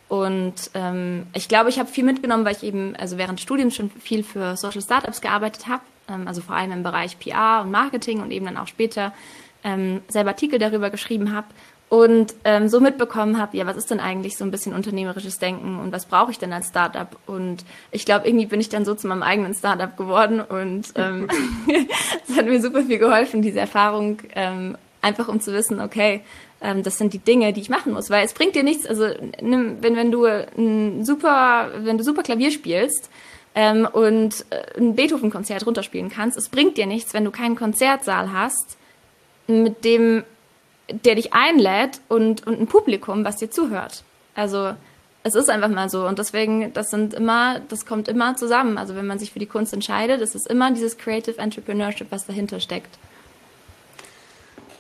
Und 0.07 0.69
ähm, 0.73 1.27
ich 1.33 1.49
glaube, 1.49 1.69
ich 1.69 1.79
habe 1.79 1.89
viel 1.89 2.05
mitgenommen, 2.05 2.45
weil 2.45 2.55
ich 2.55 2.63
eben, 2.63 2.95
also 2.95 3.17
während 3.17 3.41
Studiums 3.41 3.75
schon 3.75 3.89
viel 3.89 4.23
für 4.23 4.55
Social 4.55 4.81
Startups 4.81 5.19
gearbeitet 5.19 5.67
habe 5.67 5.81
ähm, 6.07 6.27
also 6.27 6.41
vor 6.41 6.55
allem 6.55 6.71
im 6.71 6.83
Bereich 6.83 7.19
PR 7.19 7.61
und 7.63 7.71
Marketing 7.71 8.21
und 8.21 8.31
eben 8.31 8.45
dann 8.45 8.57
auch 8.57 8.67
später 8.67 9.13
ähm, 9.63 10.01
selber 10.07 10.31
Artikel 10.31 10.59
darüber 10.59 10.89
geschrieben 10.89 11.33
habe 11.33 11.47
und 11.89 12.33
ähm, 12.43 12.67
so 12.67 12.79
mitbekommen 12.81 13.39
habe, 13.39 13.55
ja, 13.55 13.65
was 13.65 13.77
ist 13.77 13.89
denn 13.89 13.99
eigentlich 13.99 14.37
so 14.37 14.43
ein 14.43 14.51
bisschen 14.51 14.73
unternehmerisches 14.73 15.39
Denken 15.39 15.79
und 15.79 15.91
was 15.93 16.05
brauche 16.05 16.31
ich 16.31 16.39
denn 16.39 16.51
als 16.51 16.67
Startup? 16.67 17.07
Und 17.27 17.63
ich 17.91 18.05
glaube, 18.05 18.27
irgendwie 18.27 18.45
bin 18.45 18.59
ich 18.59 18.69
dann 18.69 18.83
so 18.83 18.93
zu 18.93 19.07
meinem 19.07 19.23
eigenen 19.23 19.53
Startup 19.53 19.95
geworden 19.95 20.41
und 20.41 20.91
ähm, 20.95 21.27
das 22.27 22.37
hat 22.37 22.45
mir 22.45 22.61
super 22.61 22.83
viel 22.83 22.97
geholfen, 22.97 23.41
diese 23.41 23.59
Erfahrung, 23.59 24.21
ähm, 24.35 24.77
einfach 25.01 25.29
um 25.29 25.39
zu 25.39 25.53
wissen, 25.53 25.79
okay, 25.79 26.21
ähm, 26.59 26.83
das 26.83 26.97
sind 26.97 27.13
die 27.13 27.19
Dinge, 27.19 27.53
die 27.53 27.61
ich 27.61 27.69
machen 27.69 27.93
muss, 27.93 28.09
weil 28.09 28.25
es 28.25 28.33
bringt 28.33 28.55
dir 28.55 28.63
nichts, 28.63 28.85
also 28.85 29.05
wenn, 29.39 29.81
wenn 29.81 30.11
du 30.11 30.25
ein 30.25 31.05
super, 31.05 31.71
wenn 31.77 31.97
du 31.97 32.03
super 32.03 32.23
Klavier 32.23 32.51
spielst, 32.51 33.09
ähm, 33.57 33.87
und 33.91 34.45
äh, 34.51 34.77
ein 34.77 34.95
Beethoven-Konzert 34.95 35.65
runterspielen 35.65 36.09
kannst. 36.11 36.37
Es 36.37 36.47
bringt 36.47 36.77
dir 36.77 36.85
nichts, 36.85 37.15
wenn 37.15 37.25
du 37.25 37.31
keinen 37.31 37.55
Konzertsaal 37.55 38.31
hast, 38.31 38.77
mit 39.47 39.83
dem, 39.83 40.23
der 40.89 41.15
dich 41.15 41.33
einlädt 41.33 42.01
und, 42.07 42.45
und 42.47 42.59
ein 42.59 42.67
Publikum, 42.67 43.25
was 43.25 43.37
dir 43.37 43.49
zuhört. 43.49 44.03
Also 44.35 44.73
es 45.23 45.35
ist 45.35 45.49
einfach 45.49 45.69
mal 45.69 45.89
so 45.89 46.07
und 46.07 46.19
deswegen, 46.19 46.71
das 46.73 46.89
sind 46.89 47.13
immer, 47.13 47.59
das 47.67 47.85
kommt 47.85 48.07
immer 48.07 48.35
zusammen. 48.35 48.77
Also 48.77 48.95
wenn 48.95 49.07
man 49.07 49.19
sich 49.19 49.31
für 49.31 49.39
die 49.39 49.45
Kunst 49.45 49.73
entscheidet, 49.73 50.21
ist 50.21 50.35
es 50.35 50.45
immer 50.45 50.71
dieses 50.71 50.97
Creative 50.97 51.37
Entrepreneurship, 51.37 52.07
was 52.09 52.25
dahinter 52.25 52.59
steckt. 52.59 52.97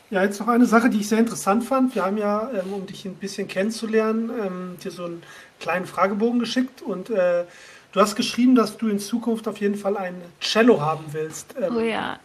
Ja, 0.09 0.23
jetzt 0.23 0.39
noch 0.39 0.47
eine 0.47 0.65
Sache, 0.65 0.89
die 0.89 1.01
ich 1.01 1.09
sehr 1.09 1.19
interessant 1.19 1.65
fand. 1.65 1.93
Wir 1.93 2.05
haben 2.05 2.17
ja, 2.17 2.49
ähm, 2.53 2.71
um 2.71 2.85
dich 2.85 3.03
ein 3.03 3.15
bisschen 3.15 3.49
kennenzulernen, 3.49 4.31
ähm, 4.41 4.77
dir 4.81 4.91
so 4.91 5.03
einen 5.03 5.21
kleinen 5.59 5.85
Fragebogen 5.85 6.39
geschickt 6.39 6.81
und 6.81 7.09
äh, 7.09 7.43
Du 7.97 8.03
hast 8.03 8.15
geschrieben, 8.15 8.53
dass 8.53 8.77
du 8.77 8.89
in 8.89 8.99
Zukunft 8.99 9.47
auf 9.47 9.57
jeden 9.57 9.73
Fall 9.73 9.97
ein 9.97 10.21
Cello 10.39 10.81
haben 10.81 11.05
willst. 11.13 11.55
Ähm, 11.59 11.77
oh 11.77 11.79
ja. 11.79 12.19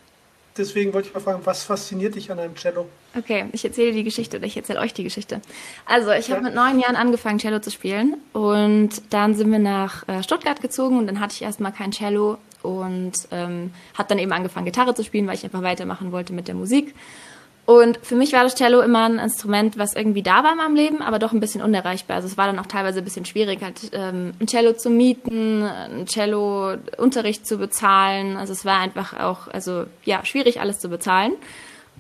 Deswegen 0.57 0.93
wollte 0.93 1.09
ich 1.09 1.15
mal 1.15 1.21
fragen, 1.21 1.41
was 1.45 1.65
fasziniert 1.65 2.15
dich 2.15 2.31
an 2.31 2.39
einem 2.39 2.55
Cello? 2.55 2.87
Okay, 3.17 3.47
ich 3.53 3.65
erzähle 3.65 3.93
die 3.93 4.05
Geschichte 4.05 4.37
oder 4.37 4.47
ich 4.47 4.57
erzähle 4.57 4.81
euch 4.81 4.93
die 4.93 5.05
Geschichte. 5.05 5.41
Also, 5.87 6.11
ich 6.13 6.29
ja. 6.29 6.35
habe 6.35 6.45
mit 6.45 6.55
neun 6.55 6.79
Jahren 6.79 6.97
angefangen, 6.97 7.39
Cello 7.39 7.61
zu 7.61 7.71
spielen 7.71 8.17
und 8.33 8.91
dann 9.11 9.35
sind 9.35 9.51
wir 9.51 9.59
nach 9.59 10.07
äh, 10.09 10.23
Stuttgart 10.23 10.61
gezogen 10.61 10.99
und 10.99 11.07
dann 11.07 11.21
hatte 11.21 11.35
ich 11.35 11.43
erstmal 11.43 11.73
kein 11.73 11.93
Cello 11.93 12.39
und 12.63 13.13
ähm, 13.31 13.73
habe 13.95 14.09
dann 14.09 14.19
eben 14.19 14.33
angefangen, 14.33 14.67
Gitarre 14.67 14.95
zu 14.95 15.05
spielen, 15.05 15.27
weil 15.27 15.35
ich 15.35 15.45
einfach 15.45 15.63
weitermachen 15.63 16.13
wollte 16.13 16.33
mit 16.33 16.49
der 16.49 16.55
Musik. 16.55 16.95
Und 17.65 17.99
für 18.03 18.17
mich 18.17 18.33
war 18.33 18.43
das 18.43 18.57
Cello 18.57 18.81
immer 18.81 19.05
ein 19.05 19.21
Instrument, 19.21 19.79
was 19.79 19.95
irgendwie 19.95 20.23
da 20.23 20.43
war 20.43 20.53
in 20.53 20.59
meinem 20.59 20.75
Leben, 20.75 21.01
aber 21.01 21.21
doch 21.21 21.33
ein 21.33 21.39
bisschen 21.39 21.63
unerreichbar. 21.63 22.17
Also 22.17 22.27
es 22.27 22.37
war 22.37 22.47
dann 22.47 22.59
auch 22.59 22.67
teilweise 22.67 22.99
ein 22.99 23.05
bisschen 23.05 23.25
schwierig, 23.25 23.63
halt 23.63 23.91
ähm, 23.93 24.33
ein 24.41 24.49
Cello 24.49 24.73
zu 24.73 24.91
mieten, 24.91 25.63
ein 25.63 26.07
Cello-Unterricht 26.07 27.47
zu 27.47 27.59
bezahlen. 27.59 28.37
Also 28.37 28.53
es 28.53 28.65
war 28.65 28.81
einfach 28.81 29.19
auch, 29.21 29.47
also 29.47 29.85
ja, 30.05 30.25
schwierig 30.25 30.61
alles 30.61 30.81
zu 30.81 30.89
bezahlen. 30.89 31.35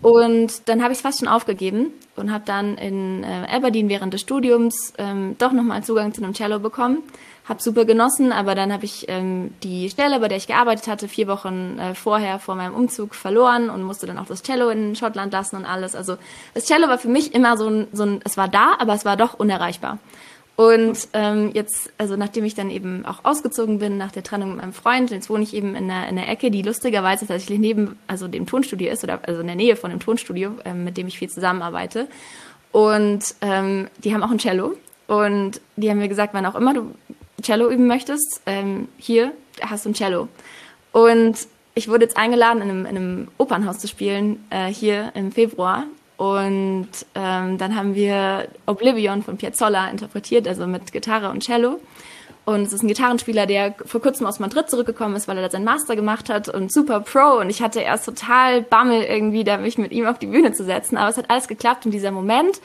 Und 0.00 0.68
dann 0.68 0.82
habe 0.82 0.92
ich 0.92 0.98
es 0.98 1.02
fast 1.02 1.20
schon 1.20 1.28
aufgegeben 1.28 1.92
und 2.16 2.32
habe 2.32 2.42
dann 2.44 2.76
in 2.76 3.22
äh, 3.22 3.46
Aberdeen 3.48 3.88
während 3.88 4.12
des 4.12 4.20
Studiums 4.20 4.92
ähm, 4.98 5.36
doch 5.38 5.52
nochmal 5.52 5.84
Zugang 5.84 6.12
zu 6.12 6.24
einem 6.24 6.34
Cello 6.34 6.58
bekommen 6.58 7.04
habe 7.52 7.62
super 7.62 7.84
genossen, 7.84 8.32
aber 8.32 8.54
dann 8.54 8.72
habe 8.72 8.86
ich 8.86 9.04
ähm, 9.08 9.52
die 9.62 9.90
Stelle, 9.90 10.18
bei 10.20 10.28
der 10.28 10.38
ich 10.38 10.46
gearbeitet 10.46 10.86
hatte, 10.88 11.06
vier 11.06 11.28
Wochen 11.28 11.78
äh, 11.78 11.94
vorher 11.94 12.38
vor 12.38 12.54
meinem 12.54 12.74
Umzug 12.74 13.14
verloren 13.14 13.68
und 13.68 13.82
musste 13.82 14.06
dann 14.06 14.16
auch 14.16 14.24
das 14.24 14.42
Cello 14.42 14.70
in 14.70 14.96
Schottland 14.96 15.34
lassen 15.34 15.56
und 15.56 15.66
alles. 15.66 15.94
Also 15.94 16.16
das 16.54 16.64
Cello 16.64 16.88
war 16.88 16.96
für 16.96 17.08
mich 17.08 17.34
immer 17.34 17.58
so 17.58 17.68
ein, 17.68 17.88
so 17.92 18.04
ein 18.04 18.20
es 18.24 18.38
war 18.38 18.48
da, 18.48 18.76
aber 18.78 18.94
es 18.94 19.04
war 19.04 19.18
doch 19.18 19.34
unerreichbar. 19.34 19.98
Und 20.56 21.08
ähm, 21.12 21.50
jetzt, 21.52 21.92
also 21.98 22.16
nachdem 22.16 22.44
ich 22.44 22.54
dann 22.54 22.70
eben 22.70 23.04
auch 23.04 23.22
ausgezogen 23.22 23.78
bin 23.78 23.98
nach 23.98 24.12
der 24.12 24.22
Trennung 24.22 24.52
mit 24.52 24.62
meinem 24.62 24.72
Freund, 24.72 25.10
jetzt 25.10 25.28
wohne 25.28 25.42
ich 25.42 25.52
eben 25.52 25.74
in 25.74 25.88
der, 25.88 26.08
in 26.08 26.16
der 26.16 26.30
Ecke, 26.30 26.50
die 26.50 26.62
lustigerweise 26.62 27.26
tatsächlich 27.26 27.58
neben, 27.58 27.98
also 28.06 28.28
dem 28.28 28.46
Tonstudio 28.46 28.90
ist 28.90 29.04
oder 29.04 29.20
also 29.26 29.42
in 29.42 29.46
der 29.46 29.56
Nähe 29.56 29.76
von 29.76 29.90
dem 29.90 30.00
Tonstudio, 30.00 30.52
ähm, 30.64 30.84
mit 30.84 30.96
dem 30.96 31.06
ich 31.06 31.18
viel 31.18 31.28
zusammenarbeite. 31.28 32.08
Und 32.70 33.34
ähm, 33.42 33.88
die 34.02 34.14
haben 34.14 34.22
auch 34.22 34.30
ein 34.30 34.38
Cello. 34.38 34.72
Und 35.06 35.60
die 35.76 35.90
haben 35.90 35.98
mir 35.98 36.08
gesagt, 36.08 36.32
wann 36.32 36.46
auch 36.46 36.54
immer 36.54 36.72
du 36.72 36.94
Cello 37.42 37.70
üben 37.70 37.86
möchtest, 37.86 38.40
ähm, 38.46 38.88
hier 38.98 39.32
hast 39.60 39.84
du 39.84 39.90
ein 39.90 39.94
Cello. 39.94 40.28
Und 40.92 41.36
ich 41.74 41.88
wurde 41.88 42.04
jetzt 42.04 42.16
eingeladen, 42.16 42.62
in 42.62 42.70
einem, 42.70 42.86
in 42.86 42.96
einem 42.96 43.28
Opernhaus 43.38 43.78
zu 43.78 43.88
spielen, 43.88 44.44
äh, 44.50 44.66
hier 44.66 45.12
im 45.14 45.32
Februar. 45.32 45.84
Und 46.16 46.88
ähm, 47.14 47.58
dann 47.58 47.74
haben 47.74 47.94
wir 47.94 48.48
Oblivion 48.66 49.22
von 49.22 49.38
Piazzolla 49.38 49.88
interpretiert, 49.88 50.46
also 50.46 50.66
mit 50.66 50.92
Gitarre 50.92 51.30
und 51.30 51.42
Cello. 51.42 51.80
Und 52.44 52.62
es 52.62 52.72
ist 52.72 52.82
ein 52.82 52.88
Gitarrenspieler, 52.88 53.46
der 53.46 53.74
vor 53.86 54.02
kurzem 54.02 54.26
aus 54.26 54.40
Madrid 54.40 54.68
zurückgekommen 54.68 55.14
ist, 55.14 55.28
weil 55.28 55.36
er 55.36 55.44
da 55.44 55.50
seinen 55.50 55.64
Master 55.64 55.94
gemacht 55.94 56.28
hat 56.28 56.48
und 56.48 56.72
super 56.72 57.00
Pro. 57.00 57.38
Und 57.40 57.50
ich 57.50 57.62
hatte 57.62 57.80
erst 57.80 58.04
total 58.04 58.62
Bammel 58.62 59.02
irgendwie, 59.02 59.44
da 59.44 59.58
mich 59.58 59.78
mit 59.78 59.92
ihm 59.92 60.06
auf 60.06 60.18
die 60.18 60.26
Bühne 60.26 60.52
zu 60.52 60.64
setzen. 60.64 60.96
Aber 60.96 61.08
es 61.08 61.16
hat 61.16 61.30
alles 61.30 61.46
geklappt. 61.46 61.86
Und 61.86 61.92
dieser 61.92 62.10
Moment, 62.10 62.60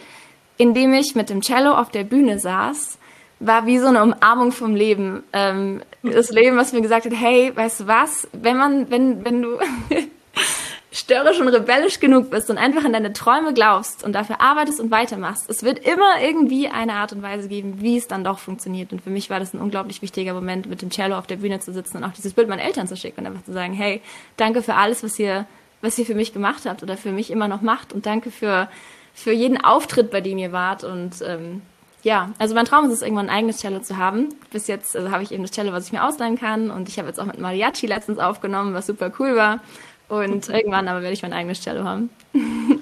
in 0.57 0.73
dem 0.73 0.93
ich 0.93 1.15
mit 1.15 1.29
dem 1.29 1.41
Cello 1.41 1.73
auf 1.73 1.89
der 1.89 2.03
Bühne 2.03 2.39
saß, 2.39 2.97
war 3.39 3.65
wie 3.65 3.77
so 3.77 3.87
eine 3.87 4.01
Umarmung 4.01 4.51
vom 4.51 4.75
Leben. 4.75 5.23
Ähm, 5.33 5.81
das 6.03 6.31
Leben, 6.31 6.57
was 6.57 6.73
mir 6.73 6.81
gesagt 6.81 7.05
hat, 7.05 7.13
hey, 7.13 7.51
weißt 7.55 7.81
du 7.81 7.87
was, 7.87 8.27
wenn 8.33 8.57
man, 8.57 8.89
wenn, 8.89 9.23
wenn 9.23 9.41
du 9.41 9.59
störrisch 10.91 11.39
und 11.39 11.47
rebellisch 11.49 11.99
genug 11.99 12.31
bist 12.31 12.49
und 12.49 12.57
einfach 12.57 12.83
an 12.83 12.93
deine 12.93 13.13
Träume 13.13 13.53
glaubst 13.53 14.03
und 14.03 14.13
dafür 14.13 14.41
arbeitest 14.41 14.79
und 14.79 14.89
weitermachst, 14.89 15.49
es 15.49 15.63
wird 15.63 15.79
immer 15.79 16.21
irgendwie 16.21 16.69
eine 16.69 16.93
Art 16.93 17.13
und 17.13 17.21
Weise 17.21 17.47
geben, 17.47 17.81
wie 17.81 17.97
es 17.97 18.07
dann 18.07 18.23
doch 18.23 18.39
funktioniert. 18.39 18.91
Und 18.91 19.01
für 19.01 19.11
mich 19.11 19.29
war 19.29 19.39
das 19.39 19.53
ein 19.53 19.61
unglaublich 19.61 20.01
wichtiger 20.01 20.33
Moment, 20.33 20.67
mit 20.67 20.81
dem 20.81 20.89
Cello 20.89 21.17
auf 21.17 21.27
der 21.27 21.37
Bühne 21.37 21.59
zu 21.59 21.71
sitzen 21.71 21.97
und 21.97 22.03
auch 22.03 22.13
dieses 22.13 22.33
Bild 22.33 22.47
meinen 22.47 22.59
Eltern 22.59 22.87
zu 22.87 22.97
schicken 22.97 23.21
und 23.21 23.27
einfach 23.27 23.43
zu 23.43 23.53
sagen, 23.53 23.73
hey, 23.73 24.01
danke 24.37 24.63
für 24.63 24.73
alles, 24.73 25.03
was 25.03 25.19
ihr, 25.19 25.45
was 25.81 25.99
ihr 25.99 26.05
für 26.05 26.15
mich 26.15 26.33
gemacht 26.33 26.63
habt 26.65 26.81
oder 26.81 26.97
für 26.97 27.11
mich 27.11 27.29
immer 27.29 27.47
noch 27.47 27.61
macht 27.61 27.93
und 27.93 28.07
danke 28.07 28.31
für, 28.31 28.67
für 29.13 29.31
jeden 29.31 29.63
Auftritt, 29.63 30.09
bei 30.09 30.21
dem 30.21 30.39
ihr 30.39 30.51
wart 30.51 30.83
und 30.83 31.21
ähm, 31.21 31.61
ja, 32.07 32.31
also 32.39 32.55
mein 32.55 32.63
Traum 32.63 32.85
ist 32.85 32.93
es, 32.93 33.01
irgendwann 33.01 33.27
ein 33.27 33.35
eigenes 33.35 33.57
Cello 33.57 33.81
zu 33.81 33.97
haben. 33.97 34.29
Bis 34.49 34.67
jetzt 34.67 34.95
also 34.95 35.11
habe 35.11 35.23
ich 35.23 35.33
eben 35.33 35.43
das 35.43 35.51
Cello, 35.51 35.73
was 35.73 35.87
ich 35.87 35.91
mir 35.91 36.05
ausleihen 36.05 36.39
kann. 36.39 36.71
Und 36.71 36.87
ich 36.87 36.97
habe 36.99 37.09
jetzt 37.09 37.19
auch 37.19 37.25
mit 37.25 37.37
Mariachi 37.37 37.85
letztens 37.85 38.17
aufgenommen, 38.17 38.73
was 38.73 38.87
super 38.87 39.11
cool 39.19 39.35
war. 39.35 39.59
Und 40.07 40.47
irgendwann 40.49 40.87
aber 40.87 41.01
werde 41.01 41.13
ich 41.13 41.21
mein 41.21 41.33
eigenes 41.33 41.61
Cello 41.61 41.83
haben. 41.83 42.09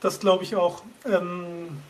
Das 0.00 0.20
glaube 0.20 0.44
ich 0.44 0.54
auch. 0.54 0.84
Ähm, 1.06 1.80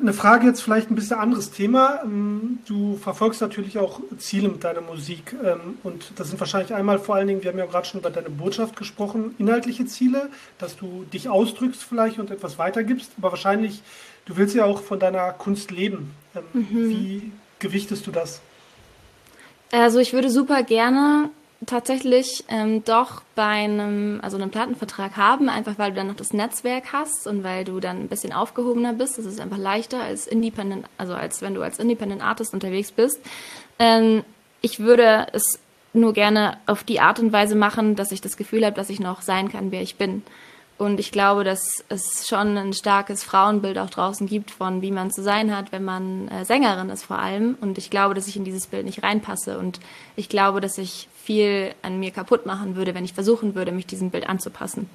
eine 0.00 0.14
Frage 0.14 0.46
jetzt 0.46 0.62
vielleicht 0.62 0.90
ein 0.90 0.94
bisschen 0.94 1.18
anderes 1.18 1.50
Thema. 1.50 2.00
Ähm, 2.02 2.60
du 2.66 2.96
verfolgst 2.96 3.42
natürlich 3.42 3.78
auch 3.78 4.00
Ziele 4.16 4.48
mit 4.48 4.64
deiner 4.64 4.80
Musik. 4.80 5.34
Ähm, 5.44 5.76
und 5.82 6.12
das 6.16 6.28
sind 6.28 6.40
wahrscheinlich 6.40 6.72
einmal 6.72 6.98
vor 6.98 7.16
allen 7.16 7.28
Dingen, 7.28 7.42
wir 7.42 7.50
haben 7.50 7.58
ja 7.58 7.66
gerade 7.66 7.86
schon 7.86 8.00
über 8.00 8.08
deine 8.08 8.30
Botschaft 8.30 8.74
gesprochen, 8.74 9.34
inhaltliche 9.36 9.84
Ziele, 9.84 10.30
dass 10.56 10.78
du 10.78 11.04
dich 11.12 11.28
ausdrückst 11.28 11.84
vielleicht 11.84 12.18
und 12.18 12.30
etwas 12.30 12.56
weitergibst. 12.56 13.12
Aber 13.18 13.32
wahrscheinlich 13.32 13.82
Du 14.26 14.36
willst 14.36 14.54
ja 14.54 14.64
auch 14.64 14.80
von 14.82 14.98
deiner 14.98 15.32
Kunst 15.32 15.70
leben. 15.70 16.14
Ähm, 16.34 16.42
mhm. 16.52 16.88
Wie 16.88 17.32
gewichtest 17.58 18.06
du 18.06 18.10
das? 18.10 18.40
Also 19.70 19.98
ich 19.98 20.12
würde 20.12 20.30
super 20.30 20.62
gerne 20.62 21.30
tatsächlich 21.66 22.44
ähm, 22.48 22.84
doch 22.84 23.22
bei 23.34 23.42
einem, 23.42 24.20
also 24.22 24.36
einem 24.36 24.50
Plattenvertrag 24.50 25.16
haben, 25.16 25.48
einfach 25.48 25.78
weil 25.78 25.90
du 25.90 25.96
dann 25.96 26.08
noch 26.08 26.16
das 26.16 26.32
Netzwerk 26.32 26.92
hast 26.92 27.26
und 27.26 27.42
weil 27.42 27.64
du 27.64 27.80
dann 27.80 28.00
ein 28.00 28.08
bisschen 28.08 28.32
aufgehobener 28.32 28.92
bist. 28.92 29.18
Das 29.18 29.24
ist 29.24 29.40
einfach 29.40 29.58
leichter 29.58 30.02
als 30.02 30.26
Independent, 30.26 30.86
also 30.98 31.14
als 31.14 31.42
wenn 31.42 31.54
du 31.54 31.62
als 31.62 31.78
Independent 31.78 32.22
Artist 32.22 32.54
unterwegs 32.54 32.92
bist. 32.92 33.20
Ähm, 33.78 34.24
ich 34.60 34.80
würde 34.80 35.26
es 35.32 35.58
nur 35.92 36.12
gerne 36.12 36.58
auf 36.66 36.84
die 36.84 37.00
Art 37.00 37.18
und 37.18 37.32
Weise 37.32 37.54
machen, 37.54 37.96
dass 37.96 38.12
ich 38.12 38.20
das 38.20 38.36
Gefühl 38.36 38.64
habe, 38.64 38.76
dass 38.76 38.90
ich 38.90 39.00
noch 39.00 39.22
sein 39.22 39.50
kann, 39.50 39.70
wer 39.70 39.82
ich 39.82 39.96
bin. 39.96 40.22
Und 40.76 40.98
ich 40.98 41.12
glaube, 41.12 41.44
dass 41.44 41.84
es 41.88 42.26
schon 42.26 42.58
ein 42.58 42.72
starkes 42.72 43.22
Frauenbild 43.22 43.78
auch 43.78 43.90
draußen 43.90 44.26
gibt 44.26 44.50
von, 44.50 44.82
wie 44.82 44.90
man 44.90 45.12
zu 45.12 45.22
sein 45.22 45.56
hat, 45.56 45.70
wenn 45.70 45.84
man 45.84 46.26
äh, 46.28 46.44
Sängerin 46.44 46.90
ist 46.90 47.04
vor 47.04 47.18
allem. 47.18 47.56
Und 47.60 47.78
ich 47.78 47.90
glaube, 47.90 48.14
dass 48.14 48.26
ich 48.26 48.36
in 48.36 48.44
dieses 48.44 48.66
Bild 48.66 48.84
nicht 48.84 49.04
reinpasse. 49.04 49.56
Und 49.58 49.78
ich 50.16 50.28
glaube, 50.28 50.60
dass 50.60 50.76
ich 50.78 51.08
viel 51.22 51.74
an 51.82 52.00
mir 52.00 52.10
kaputt 52.10 52.44
machen 52.44 52.74
würde, 52.74 52.94
wenn 52.94 53.04
ich 53.04 53.14
versuchen 53.14 53.54
würde, 53.54 53.70
mich 53.70 53.86
diesem 53.86 54.10
Bild 54.10 54.28
anzupassen. 54.28 54.90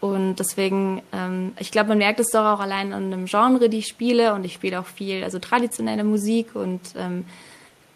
Und 0.00 0.36
deswegen, 0.40 1.00
ähm, 1.12 1.52
ich 1.56 1.70
glaube, 1.70 1.90
man 1.90 1.98
merkt 1.98 2.18
es 2.18 2.30
doch 2.30 2.44
auch 2.44 2.60
allein 2.60 2.92
an 2.92 3.12
dem 3.12 3.26
Genre, 3.26 3.68
die 3.68 3.78
ich 3.78 3.86
spiele. 3.86 4.34
Und 4.34 4.44
ich 4.44 4.54
spiele 4.54 4.80
auch 4.80 4.86
viel, 4.86 5.22
also 5.22 5.38
traditionelle 5.38 6.02
Musik. 6.02 6.56
Und 6.56 6.80
ähm, 6.96 7.26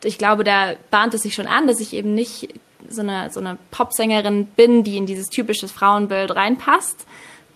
ich 0.04 0.16
glaube, 0.16 0.44
da 0.44 0.74
bahnt 0.92 1.14
es 1.14 1.22
sich 1.22 1.34
schon 1.34 1.48
an, 1.48 1.66
dass 1.66 1.80
ich 1.80 1.92
eben 1.92 2.14
nicht 2.14 2.54
so 2.90 3.02
eine, 3.02 3.30
so 3.30 3.40
eine 3.40 3.58
Popsängerin 3.70 4.46
bin, 4.46 4.84
die 4.84 4.96
in 4.96 5.06
dieses 5.06 5.28
typische 5.28 5.68
Frauenbild 5.68 6.34
reinpasst. 6.34 7.06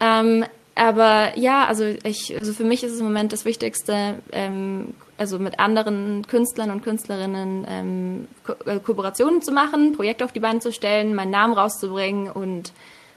Ähm, 0.01 0.45
aber 0.75 1.37
ja, 1.37 1.67
also 1.67 1.85
ich, 1.85 2.37
also 2.39 2.53
für 2.53 2.65
mich 2.65 2.83
ist 2.83 2.93
es 2.93 3.01
im 3.01 3.07
Moment 3.07 3.33
das 3.33 3.45
Wichtigste, 3.45 4.15
ähm, 4.33 4.95
also 5.19 5.39
mit 5.39 5.59
anderen 5.61 6.27
Künstlern 6.27 6.71
und 6.71 6.83
Künstlerinnen 6.83 7.67
ähm, 7.69 8.29
Ko 8.45 8.55
äh, 8.65 8.79
Kooperationen 8.79 9.43
zu 9.43 9.53
machen, 9.53 9.93
Projekte 9.93 10.25
auf 10.25 10.33
die 10.33 10.41
Beine 10.41 10.61
zu 10.61 10.73
stellen, 10.73 11.15
meinen 11.15 11.31
Namen 11.31 11.53
rauszubringen 11.53 12.31
und, 12.31 12.73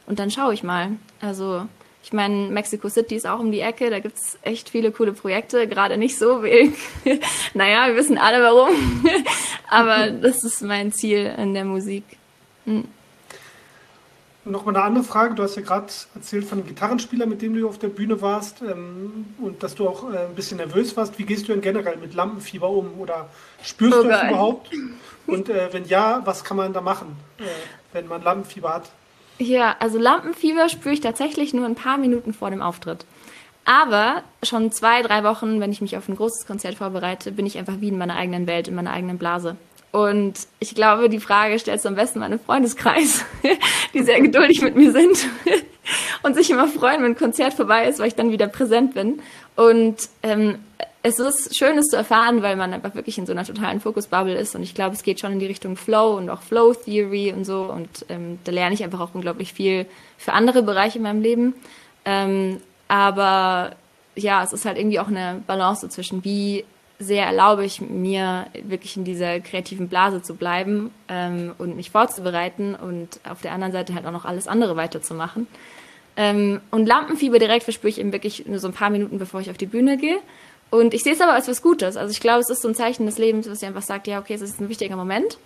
und 0.07 0.19
dann 0.19 0.29
schaue 0.29 0.53
ich 0.53 0.63
mal. 0.63 0.89
Also 1.21 1.65
ich 2.03 2.11
meine, 2.11 2.49
Mexico 2.49 2.89
City 2.89 3.15
ist 3.15 3.25
auch 3.25 3.39
um 3.39 3.51
die 3.51 3.61
Ecke, 3.61 3.89
da 3.89 3.99
gibt 3.99 4.17
es 4.17 4.37
echt 4.41 4.69
viele 4.69 4.91
coole 4.91 5.13
Projekte, 5.13 5.67
gerade 5.67 5.97
nicht 5.97 6.17
so 6.17 6.43
wenig. 6.43 6.75
naja, 7.53 7.87
wir 7.87 7.95
wissen 7.95 8.17
alle 8.17 8.43
warum. 8.43 8.75
Aber 9.69 10.11
das 10.11 10.43
ist 10.43 10.61
mein 10.61 10.91
Ziel 10.91 11.33
in 11.37 11.53
der 11.53 11.63
Musik. 11.63 12.03
Hm. 12.65 12.85
Nochmal 14.45 14.75
eine 14.75 14.83
andere 14.83 15.03
Frage. 15.05 15.35
Du 15.35 15.43
hast 15.43 15.55
ja 15.55 15.61
gerade 15.61 15.87
erzählt 16.13 16.43
von 16.43 16.59
einem 16.59 16.67
Gitarrenspieler, 16.67 17.25
mit 17.25 17.41
dem 17.41 17.55
du 17.55 17.69
auf 17.69 17.79
der 17.79 17.87
Bühne 17.87 18.21
warst 18.21 18.61
ähm, 18.61 19.25
und 19.39 19.63
dass 19.63 19.73
du 19.73 19.87
auch 19.87 20.11
äh, 20.11 20.17
ein 20.17 20.35
bisschen 20.35 20.57
nervös 20.57 20.97
warst. 20.97 21.17
Wie 21.17 21.23
gehst 21.23 21.47
du 21.47 21.53
denn 21.53 21.61
generell 21.61 21.95
mit 21.95 22.13
Lampenfieber 22.13 22.69
um 22.69 22.99
oder 22.99 23.29
spürst 23.63 23.95
oh 23.97 24.03
du 24.03 24.09
das 24.09 24.23
überhaupt? 24.23 24.69
Und 25.25 25.47
äh, 25.47 25.71
wenn 25.71 25.85
ja, 25.85 26.21
was 26.25 26.43
kann 26.43 26.57
man 26.57 26.73
da 26.73 26.81
machen, 26.81 27.15
äh, 27.37 27.43
wenn 27.93 28.09
man 28.09 28.21
Lampenfieber 28.21 28.73
hat? 28.73 28.91
Ja, 29.39 29.75
also 29.79 29.97
Lampenfieber 29.97 30.69
spüre 30.69 30.93
ich 30.93 31.01
tatsächlich 31.01 31.53
nur 31.53 31.65
ein 31.65 31.75
paar 31.75 31.97
Minuten 31.97 32.33
vor 32.33 32.49
dem 32.49 32.61
Auftritt. 32.61 33.05
Aber 33.65 34.23
schon 34.43 34.71
zwei, 34.71 35.01
drei 35.01 35.23
Wochen, 35.23 35.59
wenn 35.59 35.71
ich 35.71 35.81
mich 35.81 35.95
auf 35.95 36.09
ein 36.09 36.15
großes 36.15 36.45
Konzert 36.45 36.75
vorbereite, 36.75 37.31
bin 37.31 37.45
ich 37.45 37.57
einfach 37.57 37.75
wie 37.79 37.87
in 37.87 37.97
meiner 37.97 38.15
eigenen 38.15 38.45
Welt, 38.45 38.67
in 38.67 38.75
meiner 38.75 38.91
eigenen 38.91 39.17
Blase. 39.17 39.55
Und 39.91 40.33
ich 40.59 40.75
glaube, 40.75 41.07
die 41.07 41.19
Frage 41.19 41.57
stellst 41.59 41.85
du 41.85 41.89
am 41.89 41.95
besten 41.95 42.19
meinem 42.19 42.39
Freundeskreis, 42.39 43.25
die 43.93 44.03
sehr 44.03 44.21
geduldig 44.21 44.61
mit 44.61 44.75
mir 44.75 44.91
sind 44.91 45.27
und 46.23 46.35
sich 46.35 46.49
immer 46.49 46.67
freuen, 46.67 47.03
wenn 47.03 47.11
ein 47.11 47.17
Konzert 47.17 47.53
vorbei 47.53 47.87
ist, 47.87 47.99
weil 47.99 48.07
ich 48.07 48.15
dann 48.15 48.31
wieder 48.31 48.47
präsent 48.47 48.95
bin. 48.95 49.21
Und 49.55 50.09
ähm, 50.23 50.57
es 51.05 51.19
ist 51.19 51.57
schön, 51.57 51.77
es 51.77 51.87
zu 51.87 51.97
erfahren, 51.97 52.41
weil 52.41 52.55
man 52.55 52.73
einfach 52.73 52.95
wirklich 52.95 53.17
in 53.17 53.25
so 53.25 53.33
einer 53.33 53.43
totalen 53.43 53.81
Fokusbubble 53.81 54.35
ist. 54.35 54.55
Und 54.55 54.63
ich 54.63 54.73
glaube, 54.73 54.95
es 54.95 55.03
geht 55.03 55.19
schon 55.19 55.33
in 55.33 55.39
die 55.39 55.45
Richtung 55.45 55.75
Flow 55.75 56.15
und 56.15 56.29
auch 56.29 56.41
Flow 56.41 56.73
Theory 56.73 57.33
und 57.33 57.43
so. 57.43 57.63
Und 57.63 58.05
ähm, 58.07 58.39
da 58.45 58.53
lerne 58.53 58.73
ich 58.73 58.83
einfach 58.83 59.01
auch 59.01 59.13
unglaublich 59.13 59.51
viel 59.53 59.85
für 60.17 60.31
andere 60.31 60.63
Bereiche 60.63 60.99
in 60.99 61.03
meinem 61.03 61.21
Leben. 61.21 61.55
Ähm, 62.05 62.61
aber 62.87 63.75
ja, 64.15 64.43
es 64.43 64.53
ist 64.53 64.63
halt 64.63 64.77
irgendwie 64.77 64.99
auch 65.01 65.07
eine 65.07 65.41
Balance 65.45 65.89
zwischen, 65.89 66.23
wie 66.23 66.63
sehr 66.99 67.25
erlaube 67.25 67.65
ich 67.65 67.81
mir, 67.81 68.47
wirklich 68.63 68.95
in 68.95 69.03
dieser 69.03 69.41
kreativen 69.41 69.89
Blase 69.89 70.21
zu 70.21 70.35
bleiben 70.35 70.91
ähm, 71.09 71.53
und 71.57 71.75
mich 71.75 71.91
vorzubereiten 71.91 72.75
und 72.75 73.19
auf 73.29 73.41
der 73.41 73.51
anderen 73.51 73.73
Seite 73.73 73.93
halt 73.93 74.05
auch 74.05 74.11
noch 74.11 74.23
alles 74.23 74.47
andere 74.47 74.77
weiterzumachen. 74.77 75.47
Ähm, 76.15 76.61
und 76.71 76.85
Lampenfieber 76.85 77.39
direkt 77.39 77.63
verspüre 77.63 77.89
ich 77.89 77.99
eben 77.99 78.13
wirklich 78.13 78.45
nur 78.45 78.59
so 78.59 78.67
ein 78.67 78.73
paar 78.73 78.89
Minuten, 78.89 79.17
bevor 79.17 79.41
ich 79.41 79.49
auf 79.49 79.57
die 79.57 79.65
Bühne 79.65 79.97
gehe. 79.97 80.19
Und 80.73 80.95
ich 80.95 81.03
sehe 81.03 81.13
es 81.13 81.21
aber 81.21 81.33
als 81.33 81.47
was 81.47 81.61
Gutes. 81.61 81.97
Also 81.97 82.11
ich 82.11 82.19
glaube, 82.19 82.39
es 82.39 82.49
ist 82.49 82.63
so 82.63 82.67
ein 82.67 82.73
Zeichen 82.73 83.05
des 83.05 83.19
Lebens, 83.19 83.47
was 83.47 83.59
dir 83.59 83.67
einfach 83.67 83.83
sagt, 83.83 84.07
ja, 84.07 84.17
okay, 84.17 84.33
es 84.33 84.41
ist 84.41 84.59
ein 84.59 84.69
wichtiger 84.69 84.95
Moment. 84.95 85.37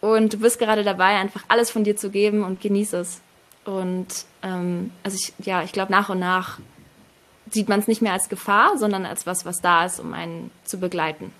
Und 0.00 0.32
du 0.32 0.38
bist 0.38 0.58
gerade 0.58 0.84
dabei, 0.84 1.18
einfach 1.18 1.44
alles 1.48 1.70
von 1.70 1.84
dir 1.84 1.96
zu 1.96 2.08
geben 2.08 2.44
und 2.44 2.62
genieße 2.62 2.96
es. 2.96 3.20
Und 3.66 4.06
ähm, 4.42 4.90
also 5.02 5.18
ich, 5.20 5.34
ja, 5.44 5.62
ich 5.62 5.72
glaube, 5.72 5.92
nach 5.92 6.08
und 6.08 6.18
nach 6.18 6.60
sieht 7.50 7.68
man 7.68 7.80
es 7.80 7.88
nicht 7.88 8.00
mehr 8.00 8.14
als 8.14 8.30
Gefahr, 8.30 8.78
sondern 8.78 9.04
als 9.04 9.26
was, 9.26 9.44
was 9.44 9.60
da 9.60 9.84
ist, 9.84 10.00
um 10.00 10.14
einen 10.14 10.50
zu 10.64 10.78
begleiten. 10.78 11.30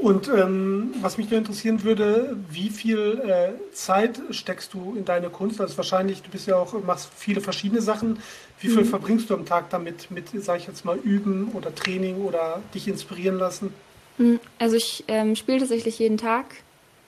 Und 0.00 0.28
ähm, 0.28 0.94
was 1.02 1.18
mich 1.18 1.30
nur 1.30 1.38
interessieren 1.38 1.84
würde, 1.84 2.36
wie 2.48 2.70
viel 2.70 3.20
äh, 3.26 3.74
Zeit 3.74 4.20
steckst 4.30 4.72
du 4.72 4.94
in 4.96 5.04
deine 5.04 5.28
Kunst? 5.28 5.60
Also 5.60 5.76
wahrscheinlich, 5.76 6.22
du 6.22 6.30
bist 6.30 6.46
ja 6.46 6.56
auch, 6.56 6.72
machst 6.84 7.10
viele 7.14 7.42
verschiedene 7.42 7.82
Sachen. 7.82 8.18
Wie 8.60 8.68
viel 8.68 8.84
mhm. 8.84 8.88
verbringst 8.88 9.28
du 9.28 9.34
am 9.34 9.44
Tag 9.44 9.68
damit, 9.68 10.10
mit, 10.10 10.28
sag 10.42 10.58
ich 10.58 10.66
jetzt 10.66 10.86
mal, 10.86 10.96
üben 10.96 11.50
oder 11.52 11.74
Training 11.74 12.22
oder 12.24 12.62
dich 12.74 12.88
inspirieren 12.88 13.38
lassen? 13.38 13.74
Mhm. 14.16 14.40
Also 14.58 14.76
ich 14.76 15.04
ähm, 15.06 15.36
spiele 15.36 15.58
tatsächlich 15.58 15.98
jeden 15.98 16.16
Tag, 16.16 16.46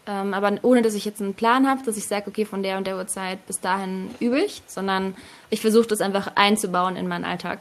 ähm, 0.06 0.34
aber 0.34 0.58
ohne 0.60 0.82
dass 0.82 0.92
ich 0.92 1.06
jetzt 1.06 1.22
einen 1.22 1.32
Plan 1.32 1.66
habe, 1.66 1.82
dass 1.84 1.96
ich 1.96 2.06
sage, 2.06 2.28
okay, 2.28 2.44
von 2.44 2.62
der 2.62 2.76
und 2.76 2.86
der 2.86 2.96
Uhrzeit 2.96 3.46
bis 3.46 3.58
dahin 3.60 4.10
übe 4.20 4.38
ich, 4.38 4.62
sondern 4.66 5.14
ich 5.48 5.62
versuche 5.62 5.86
das 5.86 6.02
einfach 6.02 6.32
einzubauen 6.34 6.96
in 6.96 7.08
meinen 7.08 7.24
Alltag. 7.24 7.60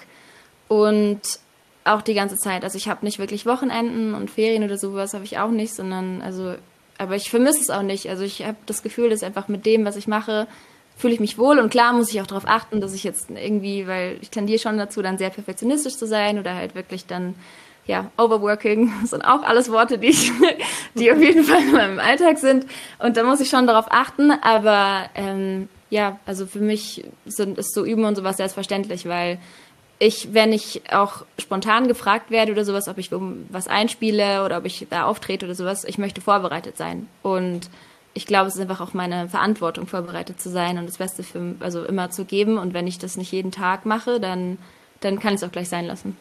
Und 0.67 1.21
auch 1.83 2.01
die 2.01 2.13
ganze 2.13 2.37
Zeit. 2.37 2.63
Also 2.63 2.77
ich 2.77 2.87
habe 2.87 3.05
nicht 3.05 3.19
wirklich 3.19 3.45
Wochenenden 3.45 4.13
und 4.13 4.29
Ferien 4.29 4.63
oder 4.63 4.77
sowas 4.77 5.13
habe 5.13 5.25
ich 5.25 5.39
auch 5.39 5.51
nicht, 5.51 5.73
sondern 5.73 6.21
also, 6.21 6.55
aber 6.97 7.15
ich 7.15 7.29
vermisse 7.29 7.61
es 7.61 7.69
auch 7.69 7.81
nicht. 7.81 8.09
Also 8.09 8.23
ich 8.23 8.43
habe 8.45 8.57
das 8.65 8.83
Gefühl, 8.83 9.09
dass 9.09 9.23
einfach 9.23 9.47
mit 9.47 9.65
dem, 9.65 9.85
was 9.85 9.95
ich 9.95 10.07
mache, 10.07 10.47
fühle 10.97 11.13
ich 11.13 11.19
mich 11.19 11.37
wohl 11.37 11.57
und 11.57 11.69
klar 11.69 11.93
muss 11.93 12.11
ich 12.11 12.21
auch 12.21 12.27
darauf 12.27 12.45
achten, 12.45 12.81
dass 12.81 12.93
ich 12.93 13.03
jetzt 13.03 13.29
irgendwie, 13.29 13.87
weil 13.87 14.17
ich 14.21 14.29
tendiere 14.29 14.59
schon 14.59 14.77
dazu, 14.77 15.01
dann 15.01 15.17
sehr 15.17 15.31
perfektionistisch 15.31 15.97
zu 15.97 16.05
sein 16.05 16.37
oder 16.37 16.53
halt 16.53 16.75
wirklich 16.75 17.07
dann 17.07 17.35
ja, 17.87 18.11
Overworking 18.17 18.91
sind 19.05 19.23
auch 19.23 19.43
alles 19.43 19.71
Worte, 19.71 19.97
die 19.97 20.07
ich, 20.07 20.31
die 20.95 21.11
auf 21.11 21.19
jeden 21.19 21.43
Fall 21.43 21.61
in 21.61 21.71
meinem 21.71 21.99
Alltag 21.99 22.37
sind. 22.37 22.65
Und 22.99 23.17
da 23.17 23.23
muss 23.23 23.39
ich 23.39 23.49
schon 23.49 23.67
darauf 23.67 23.87
achten. 23.89 24.31
Aber 24.31 25.09
ähm, 25.15 25.67
ja, 25.89 26.19
also 26.25 26.45
für 26.45 26.59
mich 26.59 27.03
sind, 27.25 27.57
ist 27.57 27.73
so 27.73 27.85
Üben 27.85 28.05
und 28.05 28.15
sowas 28.15 28.37
selbstverständlich, 28.37 29.07
weil 29.07 29.39
ich, 30.01 30.33
wenn 30.33 30.51
ich 30.51 30.81
auch 30.91 31.25
spontan 31.37 31.87
gefragt 31.87 32.31
werde 32.31 32.53
oder 32.53 32.65
sowas, 32.65 32.87
ob 32.87 32.97
ich 32.97 33.11
was 33.11 33.67
einspiele 33.67 34.43
oder 34.43 34.57
ob 34.57 34.65
ich 34.65 34.87
da 34.89 35.03
auftrete 35.03 35.45
oder 35.45 35.53
sowas, 35.53 35.83
ich 35.83 35.99
möchte 35.99 36.21
vorbereitet 36.21 36.75
sein. 36.75 37.07
Und 37.21 37.69
ich 38.15 38.25
glaube, 38.25 38.47
es 38.47 38.55
ist 38.55 38.61
einfach 38.61 38.81
auch 38.81 38.95
meine 38.95 39.29
Verantwortung, 39.29 39.85
vorbereitet 39.85 40.41
zu 40.41 40.49
sein 40.49 40.79
und 40.79 40.87
das 40.87 40.97
Beste 40.97 41.21
für, 41.21 41.53
also 41.59 41.83
immer 41.83 42.09
zu 42.09 42.25
geben. 42.25 42.57
Und 42.57 42.73
wenn 42.73 42.87
ich 42.87 42.97
das 42.97 43.15
nicht 43.15 43.31
jeden 43.31 43.51
Tag 43.51 43.85
mache, 43.85 44.19
dann, 44.19 44.57
dann 45.01 45.19
kann 45.19 45.35
ich 45.35 45.41
es 45.41 45.47
auch 45.47 45.51
gleich 45.51 45.69
sein 45.69 45.85
lassen. 45.85 46.17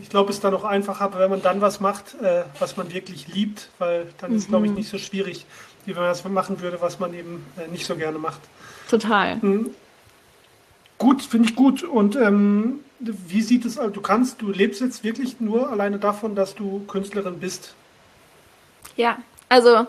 Ich 0.00 0.08
glaube, 0.08 0.30
es 0.30 0.36
ist 0.36 0.44
dann 0.44 0.54
auch 0.54 0.64
einfacher, 0.64 1.12
wenn 1.18 1.28
man 1.28 1.42
dann 1.42 1.60
was 1.60 1.80
macht, 1.80 2.14
äh, 2.22 2.44
was 2.58 2.78
man 2.78 2.90
wirklich 2.90 3.28
liebt, 3.28 3.68
weil 3.78 4.06
dann 4.16 4.34
ist, 4.34 4.48
glaube 4.48 4.64
ich, 4.64 4.70
mhm. 4.70 4.78
nicht 4.78 4.88
so 4.88 4.96
schwierig, 4.96 5.44
wie 5.84 5.94
wenn 5.94 6.02
man 6.02 6.10
das 6.10 6.24
machen 6.24 6.62
würde, 6.62 6.80
was 6.80 7.00
man 7.00 7.12
eben 7.12 7.44
äh, 7.58 7.70
nicht 7.70 7.84
so 7.84 7.96
gerne 7.96 8.18
macht. 8.18 8.40
Total. 8.88 9.36
Mhm. 9.36 9.74
Gut, 10.98 11.22
finde 11.22 11.48
ich 11.48 11.56
gut. 11.56 11.82
Und 11.82 12.16
ähm, 12.16 12.80
wie 12.98 13.42
sieht 13.42 13.64
es 13.64 13.78
aus? 13.78 13.92
Du 13.92 14.00
kannst, 14.00 14.40
du 14.40 14.50
lebst 14.50 14.80
jetzt 14.80 15.04
wirklich 15.04 15.40
nur 15.40 15.70
alleine 15.70 15.98
davon, 15.98 16.34
dass 16.34 16.54
du 16.54 16.84
Künstlerin 16.86 17.38
bist. 17.38 17.74
Ja, 18.96 19.18
also 19.48 19.86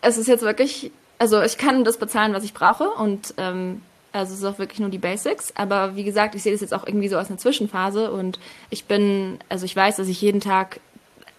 es 0.00 0.16
ist 0.16 0.26
jetzt 0.26 0.42
wirklich, 0.42 0.90
also 1.18 1.42
ich 1.42 1.58
kann 1.58 1.84
das 1.84 1.98
bezahlen, 1.98 2.32
was 2.32 2.44
ich 2.44 2.54
brauche 2.54 2.88
und 2.90 3.34
ähm, 3.36 3.82
also 4.12 4.32
es 4.34 4.40
ist 4.40 4.44
auch 4.44 4.58
wirklich 4.58 4.80
nur 4.80 4.90
die 4.90 4.98
Basics. 4.98 5.52
Aber 5.56 5.96
wie 5.96 6.04
gesagt, 6.04 6.34
ich 6.34 6.42
sehe 6.42 6.52
das 6.52 6.60
jetzt 6.60 6.74
auch 6.74 6.86
irgendwie 6.86 7.08
so 7.08 7.18
als 7.18 7.28
eine 7.28 7.38
Zwischenphase 7.38 8.10
und 8.10 8.38
ich 8.70 8.84
bin, 8.86 9.38
also 9.48 9.64
ich 9.64 9.76
weiß, 9.76 9.96
dass 9.96 10.08
ich 10.08 10.20
jeden 10.20 10.40
Tag 10.40 10.80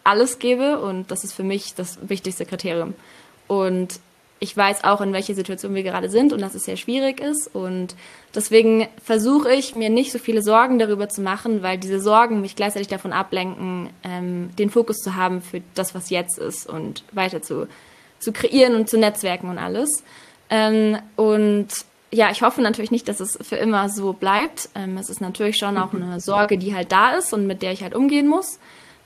alles 0.04 0.40
gebe 0.40 0.80
und 0.80 1.12
das 1.12 1.24
ist 1.24 1.34
für 1.34 1.44
mich 1.44 1.76
das 1.76 1.98
wichtigste 2.08 2.46
Kriterium. 2.46 2.94
Und 3.48 4.00
ich 4.44 4.56
weiß 4.58 4.84
auch, 4.84 5.00
in 5.00 5.14
welcher 5.14 5.36
Situation 5.36 5.74
wir 5.74 5.84
gerade 5.84 6.10
sind 6.10 6.34
und 6.34 6.42
dass 6.42 6.54
es 6.54 6.66
sehr 6.66 6.76
schwierig 6.76 7.22
ist. 7.22 7.50
Und 7.56 7.96
deswegen 8.36 8.90
versuche 9.02 9.54
ich, 9.54 9.76
mir 9.76 9.90
nicht 9.90 10.12
so 10.12 10.20
viele 10.20 10.42
Sorgen 10.42 10.80
darüber 10.80 11.08
zu 11.08 11.22
machen, 11.22 11.64
weil 11.64 11.78
diese 11.78 12.02
Sorgen 12.02 12.42
mich 12.42 12.58
gleichzeitig 12.58 12.90
davon 12.90 13.14
ablenken, 13.14 13.90
ähm, 14.04 14.50
den 14.60 14.70
Fokus 14.70 14.98
zu 14.98 15.16
haben 15.16 15.42
für 15.42 15.62
das, 15.76 15.96
was 15.96 16.10
jetzt 16.10 16.40
ist 16.40 16.68
und 16.68 17.06
weiter 17.14 17.42
zu, 17.42 17.70
zu 18.20 18.34
kreieren 18.34 18.76
und 18.76 18.90
zu 18.90 18.98
netzwerken 18.98 19.50
und 19.50 19.58
alles. 19.58 20.04
Ähm, 20.50 20.98
und 21.16 21.70
ja, 22.12 22.30
ich 22.30 22.42
hoffe 22.42 22.62
natürlich 22.62 22.92
nicht, 22.92 23.08
dass 23.08 23.22
es 23.22 23.40
für 23.42 23.56
immer 23.56 23.88
so 23.88 24.12
bleibt. 24.12 24.68
Ähm, 24.76 24.98
es 24.98 25.10
ist 25.10 25.22
natürlich 25.22 25.56
schon 25.56 25.78
auch 25.78 25.94
eine 25.94 26.20
Sorge, 26.20 26.58
die 26.58 26.76
halt 26.76 26.92
da 26.92 27.12
ist 27.12 27.32
und 27.32 27.48
mit 27.48 27.62
der 27.62 27.72
ich 27.72 27.82
halt 27.82 27.96
umgehen 27.96 28.28
muss. 28.28 28.60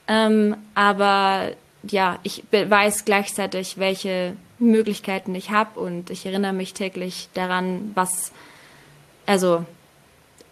Ähm, 0.08 0.58
aber 0.73 1.52
ja, 1.84 2.17
ich 2.23 2.43
weiß 2.52 3.06
gleichzeitig, 3.06 3.78
welche 3.78 4.36
Möglichkeiten 4.60 5.36
ich 5.36 5.52
habe 5.52 5.80
und 5.80 6.10
ich 6.10 6.26
erinnere 6.26 6.54
mich 6.54 6.74
täglich 6.74 7.30
daran, 7.34 7.91
was, 7.93 8.32
also 9.26 9.65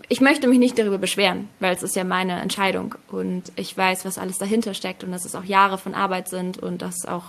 ich 0.10 0.22
möchte 0.22 0.48
mich 0.48 0.60
nicht 0.60 0.78
darüber 0.78 0.98
beschweren, 0.98 1.50
weil 1.60 1.74
es 1.74 1.84
ist 1.84 1.96
ja 1.96 2.04
meine 2.04 2.40
Entscheidung 2.40 2.96
und 3.08 3.52
ich 3.56 3.76
weiß, 3.76 4.06
was 4.06 4.18
alles 4.18 4.38
dahinter 4.38 4.74
steckt 4.74 5.04
und 5.04 5.12
dass 5.12 5.26
es 5.26 5.36
auch 5.36 5.44
Jahre 5.44 5.78
von 5.78 5.96
Arbeit 5.96 6.28
sind 6.28 6.58
und 6.60 6.82
dass 6.82 7.06
auch 7.06 7.24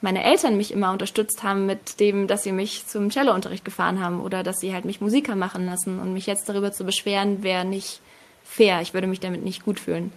meine 0.00 0.22
Eltern 0.22 0.56
mich 0.56 0.72
immer 0.72 0.92
unterstützt 0.92 1.42
haben 1.42 1.66
mit 1.66 1.98
dem, 1.98 2.26
dass 2.26 2.42
sie 2.42 2.52
mich 2.52 2.86
zum 2.86 3.10
Cellounterricht 3.10 3.64
gefahren 3.64 4.00
haben 4.00 4.20
oder 4.20 4.42
dass 4.42 4.60
sie 4.60 4.72
halt 4.72 4.84
mich 4.84 5.00
Musiker 5.00 5.34
machen 5.34 5.66
lassen 5.66 5.98
und 5.98 6.12
mich 6.12 6.26
jetzt 6.26 6.48
darüber 6.48 6.72
zu 6.72 6.84
beschweren, 6.84 7.42
wäre 7.42 7.64
nicht 7.64 8.00
fair. 8.44 8.82
Ich 8.82 8.94
würde 8.94 9.06
mich 9.06 9.20
damit 9.20 9.42
nicht 9.42 9.64
gut 9.64 9.80
fühlen. 9.80 10.12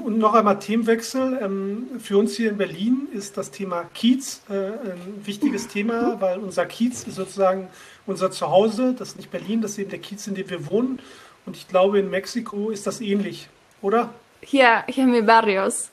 Und 0.00 0.18
noch 0.18 0.34
einmal 0.34 0.58
Themenwechsel. 0.58 1.38
Ähm, 1.42 1.86
für 1.98 2.18
uns 2.18 2.36
hier 2.36 2.50
in 2.50 2.56
Berlin 2.56 3.08
ist 3.12 3.36
das 3.36 3.50
Thema 3.50 3.84
Kiez 3.94 4.42
äh, 4.48 4.54
ein 4.54 5.22
wichtiges 5.24 5.68
Thema, 5.68 6.20
weil 6.20 6.38
unser 6.38 6.66
Kiez 6.66 7.04
ist 7.04 7.16
sozusagen 7.16 7.68
unser 8.06 8.30
Zuhause. 8.30 8.94
Das 8.98 9.08
ist 9.08 9.16
nicht 9.16 9.30
Berlin, 9.30 9.60
das 9.60 9.72
ist 9.72 9.78
eben 9.78 9.90
der 9.90 9.98
Kiez, 9.98 10.26
in 10.26 10.34
dem 10.34 10.48
wir 10.48 10.70
wohnen. 10.70 11.00
Und 11.46 11.56
ich 11.56 11.68
glaube, 11.68 11.98
in 11.98 12.10
Mexiko 12.10 12.70
ist 12.70 12.86
das 12.86 13.00
ähnlich, 13.00 13.48
oder? 13.80 14.10
Ja, 14.50 14.84
hier 14.88 15.06
mi 15.06 15.22
barrios. 15.22 15.90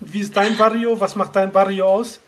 Wie 0.00 0.20
ist 0.20 0.36
dein 0.36 0.56
Barrio? 0.56 0.98
Was 0.98 1.16
macht 1.16 1.36
dein 1.36 1.52
Barrio 1.52 1.86
aus? 1.86 2.20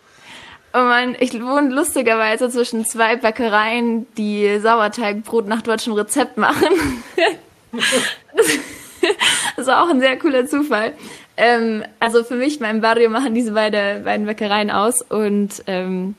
Oh 0.74 0.78
Mann, 0.78 1.16
ich 1.18 1.32
wohne 1.34 1.74
lustigerweise 1.74 2.50
zwischen 2.50 2.84
zwei 2.84 3.16
Bäckereien, 3.16 4.06
die 4.16 4.58
Sauerteigbrot 4.60 5.46
nach 5.46 5.62
deutschem 5.62 5.94
Rezept 5.94 6.36
machen. 6.36 7.02
das 9.56 9.66
war 9.66 9.82
auch 9.82 9.90
ein 9.90 10.00
sehr 10.00 10.18
cooler 10.18 10.46
Zufall. 10.46 10.92
Ähm, 11.36 11.84
also 12.00 12.24
für 12.24 12.36
mich, 12.36 12.60
mein 12.60 12.80
Barrio, 12.80 13.10
machen 13.10 13.34
diese 13.34 13.52
beide, 13.52 14.02
beiden 14.04 14.26
Bäckereien 14.26 14.70
aus. 14.70 15.02
Und 15.02 15.62
ähm, 15.66 16.14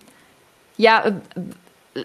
ja, 0.78 1.06
äh, 1.06 1.14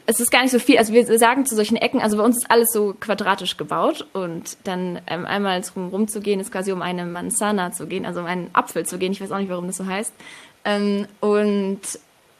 es 0.06 0.20
ist 0.20 0.30
gar 0.30 0.42
nicht 0.42 0.50
so 0.50 0.58
viel. 0.58 0.78
Also 0.78 0.92
wir 0.92 1.18
sagen 1.18 1.46
zu 1.46 1.54
solchen 1.54 1.76
Ecken, 1.76 2.00
also 2.00 2.16
bei 2.16 2.24
uns 2.24 2.36
ist 2.38 2.50
alles 2.50 2.72
so 2.72 2.94
quadratisch 2.98 3.56
gebaut. 3.56 4.06
Und 4.12 4.56
dann 4.64 5.00
ähm, 5.06 5.26
einmal 5.26 5.62
rum, 5.76 5.88
rumzugehen, 5.88 6.40
ist 6.40 6.52
quasi 6.52 6.72
um 6.72 6.82
eine 6.82 7.04
Manzana 7.06 7.72
zu 7.72 7.86
gehen, 7.86 8.06
also 8.06 8.20
um 8.20 8.26
einen 8.26 8.50
Apfel 8.52 8.84
zu 8.84 8.98
gehen. 8.98 9.12
Ich 9.12 9.20
weiß 9.20 9.32
auch 9.32 9.38
nicht, 9.38 9.50
warum 9.50 9.66
das 9.66 9.76
so 9.76 9.86
heißt. 9.86 10.12
Ähm, 10.64 11.06
und 11.20 11.80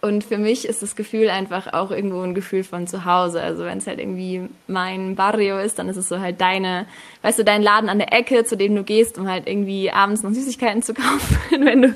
und 0.05 0.23
für 0.23 0.37
mich 0.37 0.69
ist 0.69 0.83
das 0.83 0.97
Gefühl 0.97 1.31
einfach 1.31 1.73
auch 1.73 1.91
irgendwo 1.91 2.21
ein 2.21 2.35
Gefühl 2.35 2.63
von 2.63 2.87
zu 2.87 3.07
Hause. 3.07 3.41
Also 3.41 3.65
wenn 3.65 3.79
es 3.79 3.87
halt 3.87 3.99
irgendwie 3.99 4.43
mein 4.67 5.15
Barrio 5.15 5.59
ist, 5.59 5.79
dann 5.79 5.89
ist 5.89 5.97
es 5.97 6.11
so 6.11 6.21
halt 6.21 6.43
deine, 6.43 6.85
weißt 7.23 7.39
du, 7.39 7.43
dein 7.43 7.63
Laden 7.63 7.89
an 7.89 7.99
der 7.99 8.13
Ecke, 8.13 8.45
zu 8.45 8.59
dem 8.59 8.77
du 8.77 8.83
gehst, 8.85 9.17
um 9.17 9.31
halt 9.31 9.49
irgendwie 9.49 9.91
abends 9.91 10.23
noch 10.23 10.31
Süßigkeiten 10.33 10.83
zu 10.83 10.93
kaufen, 10.95 11.39
wenn 11.65 11.81
du 11.81 11.95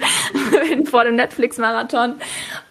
wenn 0.53 0.87
vor 0.87 1.05
dem 1.05 1.17
Netflix-Marathon. 1.17 2.15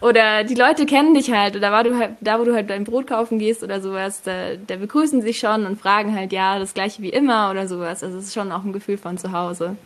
Oder 0.00 0.42
die 0.42 0.56
Leute 0.56 0.86
kennen 0.86 1.14
dich 1.14 1.30
halt, 1.30 1.54
oder 1.54 1.70
war 1.70 1.84
du 1.84 1.96
halt, 1.96 2.16
da 2.20 2.40
wo 2.40 2.44
du 2.44 2.52
halt 2.52 2.68
dein 2.68 2.82
Brot 2.82 3.06
kaufen 3.06 3.38
gehst 3.38 3.62
oder 3.62 3.80
sowas, 3.80 4.22
da, 4.22 4.56
da 4.56 4.74
begrüßen 4.74 5.22
sich 5.22 5.38
schon 5.38 5.66
und 5.66 5.80
fragen 5.80 6.16
halt, 6.16 6.32
ja, 6.32 6.58
das 6.58 6.74
gleiche 6.74 7.00
wie 7.00 7.10
immer 7.10 7.52
oder 7.52 7.68
sowas. 7.68 8.02
Also 8.02 8.18
es 8.18 8.24
ist 8.24 8.34
schon 8.34 8.50
auch 8.50 8.64
ein 8.64 8.72
Gefühl 8.72 8.98
von 8.98 9.18
zu 9.18 9.30
Hause. 9.30 9.76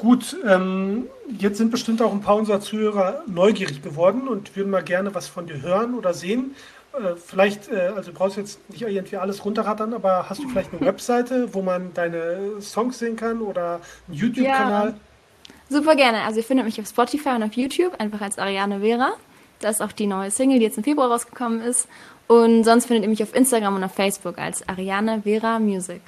Gut, 0.00 0.34
ähm, 0.48 1.08
jetzt 1.38 1.58
sind 1.58 1.70
bestimmt 1.70 2.00
auch 2.00 2.10
ein 2.10 2.22
paar 2.22 2.36
unserer 2.36 2.62
Zuhörer 2.62 3.22
neugierig 3.26 3.82
geworden 3.82 4.28
und 4.28 4.56
würden 4.56 4.70
mal 4.70 4.82
gerne 4.82 5.14
was 5.14 5.28
von 5.28 5.46
dir 5.46 5.60
hören 5.60 5.94
oder 5.94 6.14
sehen. 6.14 6.54
Äh, 6.94 7.16
vielleicht, 7.16 7.68
äh, 7.68 7.92
also 7.94 8.10
du 8.10 8.16
brauchst 8.16 8.38
jetzt 8.38 8.66
nicht 8.70 8.80
irgendwie 8.80 9.18
alles 9.18 9.44
runterrattern, 9.44 9.92
aber 9.92 10.30
hast 10.30 10.42
du 10.42 10.48
vielleicht 10.48 10.72
eine 10.72 10.80
Webseite, 10.86 11.52
wo 11.52 11.60
man 11.60 11.92
deine 11.92 12.62
Songs 12.62 12.98
sehen 12.98 13.16
kann 13.16 13.42
oder 13.42 13.80
einen 14.08 14.16
YouTube-Kanal? 14.16 14.88
Ja, 14.88 14.94
super 15.68 15.94
gerne. 15.94 16.22
Also 16.22 16.38
ihr 16.38 16.44
findet 16.44 16.64
mich 16.64 16.80
auf 16.80 16.86
Spotify 16.86 17.34
und 17.36 17.42
auf 17.42 17.52
YouTube, 17.52 17.92
einfach 18.00 18.22
als 18.22 18.38
Ariane 18.38 18.80
Vera. 18.80 19.12
Das 19.58 19.76
ist 19.76 19.82
auch 19.82 19.92
die 19.92 20.06
neue 20.06 20.30
Single, 20.30 20.60
die 20.60 20.64
jetzt 20.64 20.78
im 20.78 20.84
Februar 20.84 21.10
rausgekommen 21.10 21.60
ist. 21.60 21.88
Und 22.26 22.64
sonst 22.64 22.86
findet 22.86 23.02
ihr 23.02 23.10
mich 23.10 23.22
auf 23.22 23.34
Instagram 23.34 23.76
und 23.76 23.84
auf 23.84 23.92
Facebook 23.92 24.38
als 24.38 24.66
Ariane 24.66 25.20
Vera 25.24 25.58
Music. 25.58 26.00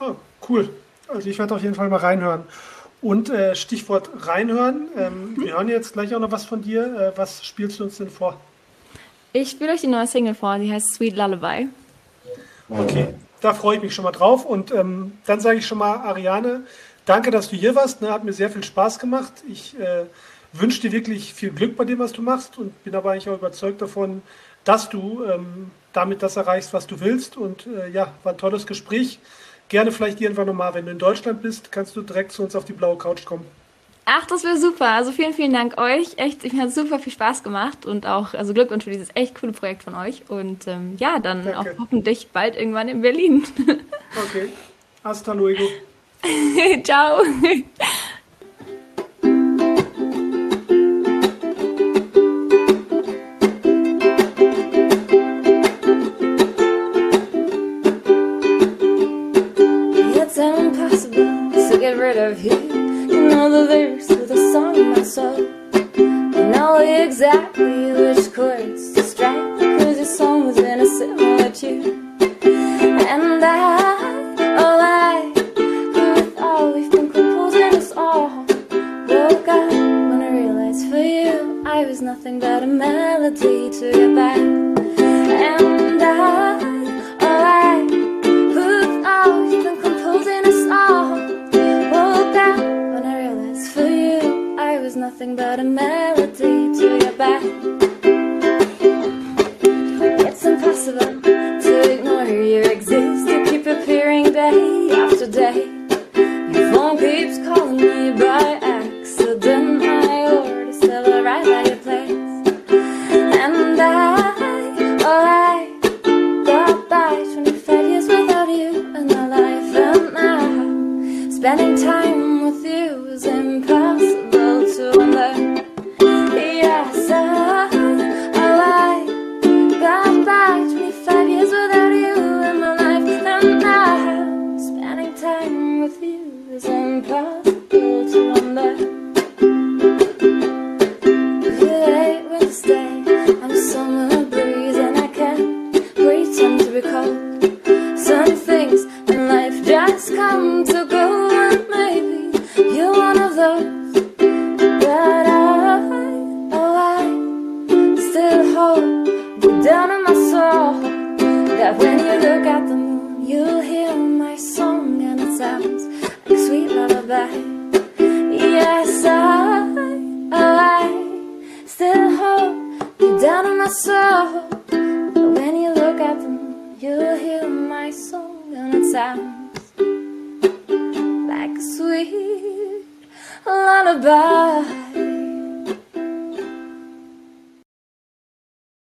Oh, 0.00 0.14
cool. 0.48 0.70
Also 1.06 1.28
ich 1.28 1.38
werde 1.38 1.54
auf 1.54 1.62
jeden 1.62 1.74
Fall 1.74 1.90
mal 1.90 1.98
reinhören. 1.98 2.44
Und 3.00 3.30
äh, 3.30 3.54
Stichwort 3.54 4.10
reinhören. 4.26 4.88
Ähm. 4.96 5.36
Wir 5.38 5.54
hören 5.54 5.68
jetzt 5.68 5.92
gleich 5.92 6.14
auch 6.14 6.20
noch 6.20 6.32
was 6.32 6.44
von 6.44 6.62
dir. 6.62 7.12
Äh, 7.14 7.18
was 7.18 7.44
spielst 7.44 7.78
du 7.78 7.84
uns 7.84 7.98
denn 7.98 8.10
vor? 8.10 8.40
Ich 9.32 9.50
spiele 9.50 9.72
euch 9.72 9.82
die 9.82 9.88
neue 9.88 10.06
Single 10.06 10.34
vor, 10.34 10.58
die 10.58 10.72
heißt 10.72 10.94
Sweet 10.94 11.14
Lullaby. 11.14 11.68
Okay, 12.68 13.14
da 13.40 13.54
freue 13.54 13.76
ich 13.76 13.82
mich 13.82 13.94
schon 13.94 14.04
mal 14.04 14.12
drauf. 14.12 14.44
Und 14.44 14.72
ähm, 14.72 15.12
dann 15.26 15.40
sage 15.40 15.58
ich 15.58 15.66
schon 15.66 15.78
mal, 15.78 15.96
Ariane, 15.96 16.62
danke, 17.04 17.30
dass 17.30 17.48
du 17.48 17.56
hier 17.56 17.74
warst. 17.74 18.02
Ne? 18.02 18.10
Hat 18.10 18.24
mir 18.24 18.32
sehr 18.32 18.50
viel 18.50 18.64
Spaß 18.64 18.98
gemacht. 18.98 19.32
Ich 19.48 19.78
äh, 19.78 20.04
wünsche 20.52 20.80
dir 20.80 20.92
wirklich 20.92 21.34
viel 21.34 21.50
Glück 21.50 21.76
bei 21.76 21.84
dem, 21.84 21.98
was 21.98 22.12
du 22.12 22.22
machst 22.22 22.58
und 22.58 22.82
bin 22.84 22.94
aber 22.94 23.12
eigentlich 23.12 23.28
auch 23.28 23.38
überzeugt 23.38 23.80
davon, 23.80 24.22
dass 24.64 24.88
du 24.88 25.24
ähm, 25.24 25.70
damit 25.92 26.22
das 26.22 26.36
erreichst, 26.36 26.72
was 26.72 26.86
du 26.86 27.00
willst. 27.00 27.36
Und 27.36 27.66
äh, 27.66 27.88
ja, 27.90 28.12
war 28.22 28.32
ein 28.32 28.38
tolles 28.38 28.66
Gespräch 28.66 29.18
gerne 29.68 29.92
vielleicht 29.92 30.20
irgendwann 30.20 30.46
nochmal, 30.46 30.74
wenn 30.74 30.86
du 30.86 30.92
in 30.92 30.98
Deutschland 30.98 31.42
bist, 31.42 31.72
kannst 31.72 31.96
du 31.96 32.02
direkt 32.02 32.32
zu 32.32 32.42
uns 32.42 32.56
auf 32.56 32.64
die 32.64 32.72
blaue 32.72 32.96
Couch 32.96 33.24
kommen. 33.24 33.46
Ach, 34.10 34.24
das 34.24 34.42
wäre 34.42 34.56
super. 34.56 34.86
Also 34.86 35.12
vielen, 35.12 35.34
vielen 35.34 35.52
Dank 35.52 35.78
euch. 35.78 36.16
Echt, 36.16 36.42
ich 36.42 36.54
hat 36.54 36.72
super 36.72 36.98
viel 36.98 37.12
Spaß 37.12 37.42
gemacht 37.42 37.84
und 37.84 38.06
auch 38.06 38.32
also 38.32 38.54
Glückwunsch 38.54 38.84
für 38.84 38.90
dieses 38.90 39.10
echt 39.14 39.38
coole 39.38 39.52
Projekt 39.52 39.82
von 39.82 39.94
euch. 39.94 40.22
Und 40.28 40.66
ähm, 40.66 40.96
ja, 40.98 41.18
dann 41.18 41.44
Danke. 41.44 41.58
auch 41.58 41.66
hoffentlich 41.78 42.28
bald 42.32 42.56
irgendwann 42.56 42.88
in 42.88 43.02
Berlin. 43.02 43.44
okay. 44.16 44.48
Hasta 45.04 45.34
luego. 45.34 45.64
Ciao. 46.84 47.20
so. 65.18 65.34
I 65.74 66.42
know 66.54 66.76
exactly 66.78 67.90
which 67.98 68.32
chords 68.32 68.92
to 68.94 69.02
strike 69.02 69.58
Cause 69.78 69.96
your 69.96 70.10
song 70.18 70.46
was 70.46 70.58
in 70.58 70.78
a 70.80 70.86
similar 70.86 71.50
tune. 71.50 72.16
And 73.14 73.44
I, 73.44 73.56
oh 74.64 74.78
I, 74.80 75.32
with 76.14 76.38
all 76.38 76.66
oh, 76.66 76.72
we've 76.74 76.92
been 76.92 77.10
composing 77.10 77.74
us 77.80 77.90
all 77.96 78.28
Woke 79.12 79.48
up 79.56 79.72
when 80.10 80.20
I 80.26 80.30
realized 80.40 80.84
for 80.90 81.02
you 81.14 81.64
I 81.66 81.84
was 81.84 82.00
nothing 82.00 82.38
but 82.38 82.62
a 82.62 82.66
melody 82.66 83.70
to 83.78 83.86
you 83.98 84.07